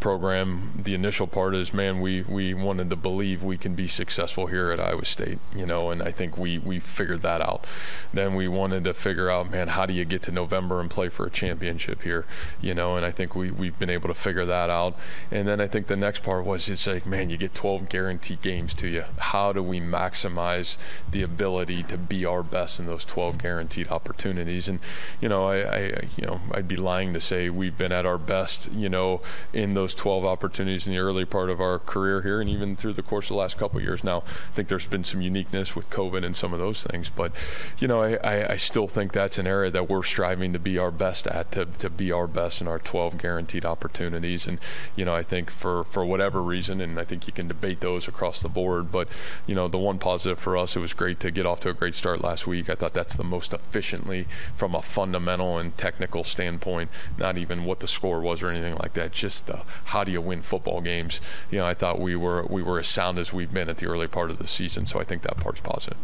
program, 0.00 0.72
the 0.82 0.94
initial 0.94 1.26
part 1.26 1.54
is, 1.54 1.72
man, 1.72 2.00
we, 2.00 2.22
we 2.22 2.52
wanted 2.52 2.90
to 2.90 2.96
believe 2.96 3.42
we 3.42 3.56
can 3.56 3.74
be 3.74 3.86
successful 3.86 4.46
here 4.46 4.70
at 4.72 4.80
Iowa 4.80 5.04
State, 5.04 5.38
you 5.54 5.64
know, 5.64 5.90
and 5.90 6.02
I 6.02 6.10
think 6.10 6.36
we, 6.36 6.58
we 6.58 6.80
figured 6.80 7.22
that 7.22 7.40
out. 7.40 7.64
Then 8.12 8.34
we 8.34 8.48
wanted 8.48 8.84
to 8.84 8.94
figure 8.94 9.30
out, 9.30 9.50
man, 9.50 9.68
how 9.68 9.86
do 9.86 9.94
you 9.94 10.04
get 10.04 10.22
to 10.22 10.32
November 10.32 10.80
and 10.80 10.90
play 10.90 11.08
for 11.08 11.26
a 11.26 11.30
championship 11.30 12.02
here, 12.02 12.26
you 12.60 12.74
know, 12.74 12.96
and 12.96 13.06
I 13.06 13.12
think 13.12 13.36
we, 13.36 13.50
we've 13.50 13.78
been 13.78 13.90
able 13.90 14.08
to 14.08 14.14
figure 14.14 14.46
that 14.46 14.70
out. 14.70 14.96
And 15.30 15.46
then 15.46 15.60
I 15.60 15.68
think 15.68 15.86
the 15.86 15.96
next 15.96 16.22
part 16.24 16.44
was, 16.44 16.68
it's 16.68 16.86
like, 16.86 17.06
man, 17.06 17.30
you 17.30 17.36
get 17.36 17.54
12 17.54 17.88
guaranteed 17.88 18.39
games 18.42 18.74
to 18.76 18.88
you. 18.88 19.04
How 19.18 19.52
do 19.52 19.62
we 19.62 19.80
maximize 19.80 20.76
the 21.10 21.22
ability 21.22 21.82
to 21.84 21.98
be 21.98 22.24
our 22.24 22.42
best 22.42 22.80
in 22.80 22.86
those 22.86 23.04
12 23.04 23.38
guaranteed 23.38 23.88
opportunities? 23.88 24.68
And 24.68 24.80
you 25.20 25.28
know, 25.28 25.46
I, 25.46 25.56
I 25.56 25.86
you 26.16 26.26
know, 26.26 26.40
I'd 26.52 26.68
be 26.68 26.76
lying 26.76 27.12
to 27.14 27.20
say 27.20 27.50
we've 27.50 27.76
been 27.76 27.92
at 27.92 28.06
our 28.06 28.18
best, 28.18 28.72
you 28.72 28.88
know, 28.88 29.20
in 29.52 29.74
those 29.74 29.94
12 29.94 30.24
opportunities 30.24 30.86
in 30.86 30.94
the 30.94 31.00
early 31.00 31.24
part 31.24 31.50
of 31.50 31.60
our 31.60 31.78
career 31.78 32.22
here, 32.22 32.40
and 32.40 32.48
even 32.48 32.76
through 32.76 32.94
the 32.94 33.02
course 33.02 33.26
of 33.26 33.34
the 33.34 33.40
last 33.40 33.58
couple 33.58 33.80
years. 33.80 34.04
Now, 34.04 34.18
I 34.18 34.54
think 34.54 34.68
there's 34.68 34.86
been 34.86 35.04
some 35.04 35.20
uniqueness 35.20 35.76
with 35.76 35.90
COVID 35.90 36.24
and 36.24 36.34
some 36.34 36.52
of 36.52 36.58
those 36.58 36.84
things, 36.84 37.10
but 37.10 37.32
you 37.78 37.88
know, 37.88 38.02
I, 38.02 38.14
I, 38.24 38.52
I 38.52 38.56
still 38.56 38.88
think 38.88 39.12
that's 39.12 39.38
an 39.38 39.46
area 39.46 39.70
that 39.70 39.88
we're 39.88 40.02
striving 40.02 40.52
to 40.52 40.58
be 40.58 40.78
our 40.78 40.90
best 40.90 41.26
at, 41.26 41.52
to, 41.52 41.66
to 41.66 41.90
be 41.90 42.12
our 42.12 42.26
best 42.26 42.60
in 42.60 42.68
our 42.68 42.78
12 42.78 43.18
guaranteed 43.18 43.64
opportunities. 43.64 44.46
And 44.46 44.58
you 44.96 45.04
know, 45.04 45.14
I 45.14 45.22
think 45.22 45.50
for 45.50 45.84
for 45.84 46.04
whatever 46.04 46.42
reason, 46.42 46.80
and 46.80 46.98
I 46.98 47.04
think 47.04 47.26
you 47.26 47.32
can 47.32 47.48
debate 47.48 47.80
those 47.80 48.08
across 48.08 48.19
across 48.20 48.42
the 48.42 48.48
board. 48.50 48.92
But 48.92 49.08
you 49.46 49.54
know, 49.54 49.66
the 49.66 49.78
one 49.78 49.98
positive 49.98 50.38
for 50.38 50.56
us, 50.56 50.76
it 50.76 50.80
was 50.80 50.92
great 50.92 51.20
to 51.20 51.30
get 51.30 51.46
off 51.46 51.60
to 51.60 51.70
a 51.70 51.72
great 51.72 51.94
start 51.94 52.20
last 52.20 52.46
week. 52.46 52.68
I 52.68 52.74
thought 52.74 52.92
that's 52.92 53.16
the 53.16 53.24
most 53.24 53.54
efficiently 53.54 54.26
from 54.54 54.74
a 54.74 54.82
fundamental 54.82 55.56
and 55.56 55.74
technical 55.78 56.22
standpoint. 56.22 56.90
Not 57.16 57.38
even 57.38 57.64
what 57.64 57.80
the 57.80 57.88
score 57.88 58.20
was 58.20 58.42
or 58.42 58.50
anything 58.50 58.76
like 58.76 58.92
that. 58.92 59.12
Just 59.12 59.46
the, 59.46 59.62
how 59.86 60.04
do 60.04 60.12
you 60.12 60.20
win 60.20 60.42
football 60.42 60.82
games? 60.82 61.22
You 61.50 61.60
know, 61.60 61.66
I 61.66 61.72
thought 61.72 61.98
we 61.98 62.14
were 62.14 62.44
we 62.44 62.62
were 62.62 62.78
as 62.78 62.88
sound 62.88 63.18
as 63.18 63.32
we've 63.32 63.52
been 63.52 63.70
at 63.70 63.78
the 63.78 63.86
early 63.86 64.08
part 64.08 64.30
of 64.30 64.38
the 64.38 64.46
season. 64.46 64.84
So 64.84 65.00
I 65.00 65.04
think 65.04 65.22
that 65.22 65.38
part's 65.38 65.60
positive. 65.60 65.96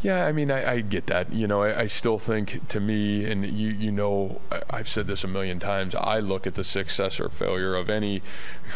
Yeah, 0.00 0.26
I 0.26 0.32
mean, 0.32 0.52
I, 0.52 0.74
I 0.74 0.80
get 0.80 1.06
that. 1.06 1.32
You 1.32 1.48
know, 1.48 1.62
I, 1.62 1.80
I, 1.80 1.86
still 1.88 2.20
think 2.20 2.68
to 2.68 2.78
me, 2.78 3.24
and 3.24 3.44
you, 3.44 3.70
you 3.70 3.90
know, 3.90 4.40
I, 4.70 4.76
have 4.76 4.88
said 4.88 5.08
this 5.08 5.24
a 5.24 5.28
million 5.28 5.58
times. 5.58 5.92
I 5.92 6.20
look 6.20 6.46
at 6.46 6.54
the 6.54 6.62
success 6.62 7.18
or 7.18 7.28
failure 7.28 7.74
of 7.74 7.90
any, 7.90 8.22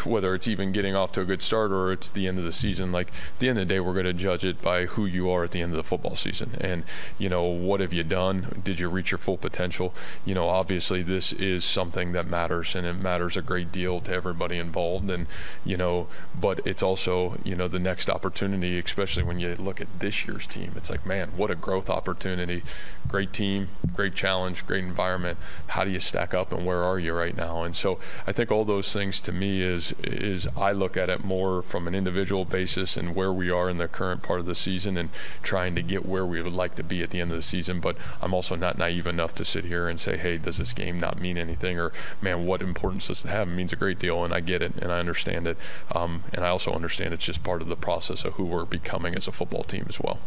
whether 0.03 0.35
it's 0.35 0.49
even 0.49 0.73
getting 0.73 0.97
off 0.97 1.13
to 1.13 1.21
a 1.21 1.25
good 1.25 1.41
start 1.41 1.71
or 1.71 1.93
it's 1.93 2.11
the 2.11 2.27
end 2.27 2.39
of 2.39 2.43
the 2.43 2.51
season. 2.51 2.91
Like 2.91 3.07
at 3.07 3.39
the 3.39 3.47
end 3.47 3.57
of 3.57 3.65
the 3.69 3.73
day, 3.73 3.79
we're 3.79 3.93
going 3.93 4.05
to 4.05 4.13
judge 4.13 4.43
it 4.43 4.61
by 4.61 4.85
who 4.85 5.05
you 5.05 5.29
are 5.29 5.45
at 5.45 5.51
the 5.51 5.61
end 5.61 5.71
of 5.71 5.77
the 5.77 5.83
football 5.83 6.17
season, 6.17 6.57
and 6.59 6.83
you 7.17 7.29
know, 7.29 7.43
what 7.43 7.79
have 7.79 7.93
you 7.93 8.03
done? 8.03 8.61
Did 8.61 8.81
you 8.81 8.89
reach 8.89 9.11
your 9.11 9.17
full 9.17 9.37
potential? 9.37 9.93
You 10.25 10.35
know, 10.35 10.49
obviously, 10.49 11.03
this 11.03 11.31
is 11.31 11.63
something 11.63 12.11
that 12.11 12.27
matters, 12.27 12.75
and 12.75 12.85
it 12.85 12.95
matters 12.95 13.37
a 13.37 13.41
great 13.41 13.71
deal 13.71 14.01
to 14.01 14.11
everybody 14.11 14.57
involved. 14.57 15.09
And 15.09 15.27
you 15.63 15.77
know, 15.77 16.07
but 16.37 16.59
it's 16.67 16.83
also 16.83 17.37
you 17.45 17.55
know 17.55 17.69
the 17.69 17.79
next 17.79 18.09
opportunity, 18.09 18.77
especially 18.77 19.23
when 19.23 19.39
you 19.39 19.55
look 19.55 19.79
at 19.79 20.01
this 20.01 20.27
year's 20.27 20.45
team. 20.47 20.73
It's 20.75 20.89
like, 20.89 21.05
man 21.05 21.12
man, 21.13 21.29
what 21.37 21.51
a 21.51 21.55
growth 21.55 21.91
opportunity. 21.91 22.63
Great 23.07 23.31
team, 23.31 23.67
great 23.95 24.15
challenge, 24.15 24.65
great 24.65 24.83
environment. 24.83 25.37
How 25.67 25.83
do 25.83 25.91
you 25.91 25.99
stack 25.99 26.33
up 26.33 26.51
and 26.51 26.65
where 26.65 26.81
are 26.83 26.97
you 26.97 27.13
right 27.13 27.37
now? 27.37 27.61
And 27.61 27.75
so 27.75 27.99
I 28.25 28.31
think 28.31 28.51
all 28.51 28.65
those 28.65 28.91
things 28.91 29.21
to 29.21 29.31
me 29.31 29.61
is 29.61 29.93
is 30.03 30.47
I 30.57 30.71
look 30.71 30.97
at 30.97 31.11
it 31.11 31.23
more 31.23 31.61
from 31.61 31.87
an 31.87 31.93
individual 31.93 32.45
basis 32.45 32.97
and 32.97 33.13
where 33.13 33.31
we 33.31 33.51
are 33.51 33.69
in 33.69 33.77
the 33.77 33.87
current 33.87 34.23
part 34.23 34.39
of 34.39 34.47
the 34.47 34.55
season 34.55 34.97
and 34.97 35.09
trying 35.43 35.75
to 35.75 35.83
get 35.83 36.03
where 36.03 36.25
we 36.25 36.41
would 36.41 36.53
like 36.53 36.73
to 36.75 36.83
be 36.83 37.03
at 37.03 37.11
the 37.11 37.21
end 37.21 37.29
of 37.29 37.37
the 37.37 37.43
season. 37.43 37.79
But 37.79 37.95
I'm 38.19 38.33
also 38.33 38.55
not 38.55 38.79
naive 38.79 39.05
enough 39.05 39.35
to 39.35 39.45
sit 39.45 39.65
here 39.65 39.87
and 39.87 39.99
say, 39.99 40.17
hey, 40.17 40.39
does 40.39 40.57
this 40.57 40.73
game 40.73 40.99
not 40.99 41.21
mean 41.21 41.37
anything? 41.37 41.77
Or 41.77 41.91
man, 42.21 42.47
what 42.47 42.63
importance 42.63 43.07
does 43.07 43.23
it 43.23 43.27
have? 43.27 43.47
It 43.49 43.55
means 43.55 43.71
a 43.71 43.75
great 43.75 43.99
deal, 43.99 44.23
and 44.23 44.33
I 44.33 44.39
get 44.39 44.63
it 44.63 44.73
and 44.81 44.91
I 44.91 44.97
understand 44.97 45.45
it. 45.45 45.57
Um, 45.91 46.23
and 46.33 46.43
I 46.43 46.49
also 46.49 46.71
understand 46.73 47.13
it's 47.13 47.23
just 47.23 47.43
part 47.43 47.61
of 47.61 47.67
the 47.67 47.75
process 47.75 48.25
of 48.25 48.33
who 48.33 48.45
we're 48.45 48.65
becoming 48.65 49.13
as 49.13 49.27
a 49.27 49.31
football 49.31 49.63
team 49.63 49.85
as 49.87 49.99
well. 49.99 50.17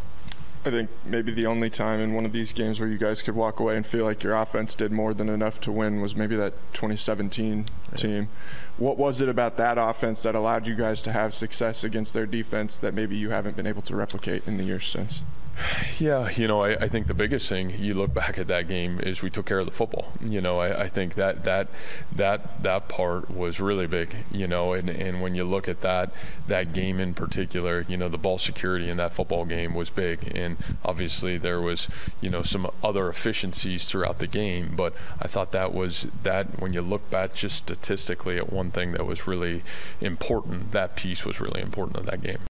I 0.67 0.71
think 0.71 0.89
maybe 1.05 1.31
the 1.31 1.45
only 1.45 1.69
time 1.69 2.01
in 2.01 2.13
one 2.13 2.25
of 2.25 2.33
these 2.33 2.51
games 2.51 2.79
where 2.79 2.89
you 2.89 2.97
guys 2.97 3.21
could 3.21 3.35
walk 3.35 3.61
away 3.61 3.77
and 3.77 3.85
feel 3.85 4.03
like 4.03 4.21
your 4.21 4.35
offense 4.35 4.75
did 4.75 4.91
more 4.91 5.13
than 5.13 5.29
enough 5.29 5.61
to 5.61 5.71
win 5.71 6.01
was 6.01 6.13
maybe 6.13 6.35
that 6.35 6.53
2017 6.73 7.65
team. 7.95 8.27
What 8.77 8.97
was 8.97 9.21
it 9.21 9.29
about 9.29 9.55
that 9.57 9.77
offense 9.77 10.23
that 10.23 10.35
allowed 10.35 10.67
you 10.67 10.75
guys 10.75 11.01
to 11.03 11.13
have 11.13 11.33
success 11.33 11.85
against 11.85 12.13
their 12.13 12.25
defense 12.25 12.75
that 12.77 12.93
maybe 12.93 13.15
you 13.15 13.29
haven't 13.29 13.55
been 13.55 13.65
able 13.65 13.81
to 13.83 13.95
replicate 13.95 14.45
in 14.45 14.57
the 14.57 14.65
years 14.65 14.85
since? 14.85 15.23
Yeah, 15.99 16.29
you 16.29 16.47
know, 16.47 16.61
I, 16.61 16.73
I, 16.83 16.87
think 16.87 17.07
the 17.07 17.15
biggest 17.15 17.49
thing 17.49 17.71
you 17.79 17.95
look 17.95 18.13
back 18.13 18.37
at 18.37 18.47
that 18.47 18.67
game 18.67 18.99
is 18.99 19.23
we 19.23 19.31
took 19.31 19.47
care 19.47 19.59
of 19.59 19.65
the 19.65 19.71
football. 19.71 20.13
You 20.23 20.41
know, 20.41 20.59
I, 20.59 20.83
I, 20.83 20.89
think 20.89 21.15
that 21.15 21.43
that 21.45 21.69
that 22.11 22.63
that 22.63 22.87
part 22.87 23.31
was 23.31 23.59
really 23.59 23.87
big. 23.87 24.15
You 24.31 24.47
know, 24.47 24.73
and, 24.73 24.89
and 24.89 25.21
when 25.21 25.33
you 25.33 25.43
look 25.43 25.67
at 25.67 25.81
that 25.81 26.11
that 26.47 26.73
game 26.73 26.99
in 26.99 27.15
particular, 27.15 27.85
you 27.87 27.97
know, 27.97 28.09
the 28.09 28.17
ball 28.17 28.37
security 28.37 28.89
in 28.89 28.97
that 28.97 29.13
football 29.13 29.45
game 29.45 29.73
was 29.73 29.89
big, 29.89 30.31
and 30.35 30.57
obviously 30.85 31.37
there 31.37 31.59
was 31.59 31.87
you 32.21 32.29
know 32.29 32.43
some 32.43 32.69
other 32.83 33.09
efficiencies 33.09 33.89
throughout 33.89 34.19
the 34.19 34.27
game. 34.27 34.75
But 34.75 34.93
I 35.19 35.27
thought 35.27 35.51
that 35.53 35.73
was 35.73 36.07
that 36.21 36.59
when 36.59 36.73
you 36.73 36.81
look 36.81 37.09
back 37.09 37.33
just 37.33 37.57
statistically 37.57 38.37
at 38.37 38.53
one 38.53 38.69
thing 38.69 38.91
that 38.91 39.05
was 39.05 39.25
really 39.25 39.63
important, 40.01 40.71
that 40.73 40.95
piece 40.95 41.25
was 41.25 41.41
really 41.41 41.61
important 41.61 41.97
of 41.97 42.05
that 42.05 42.21
game. 42.21 42.39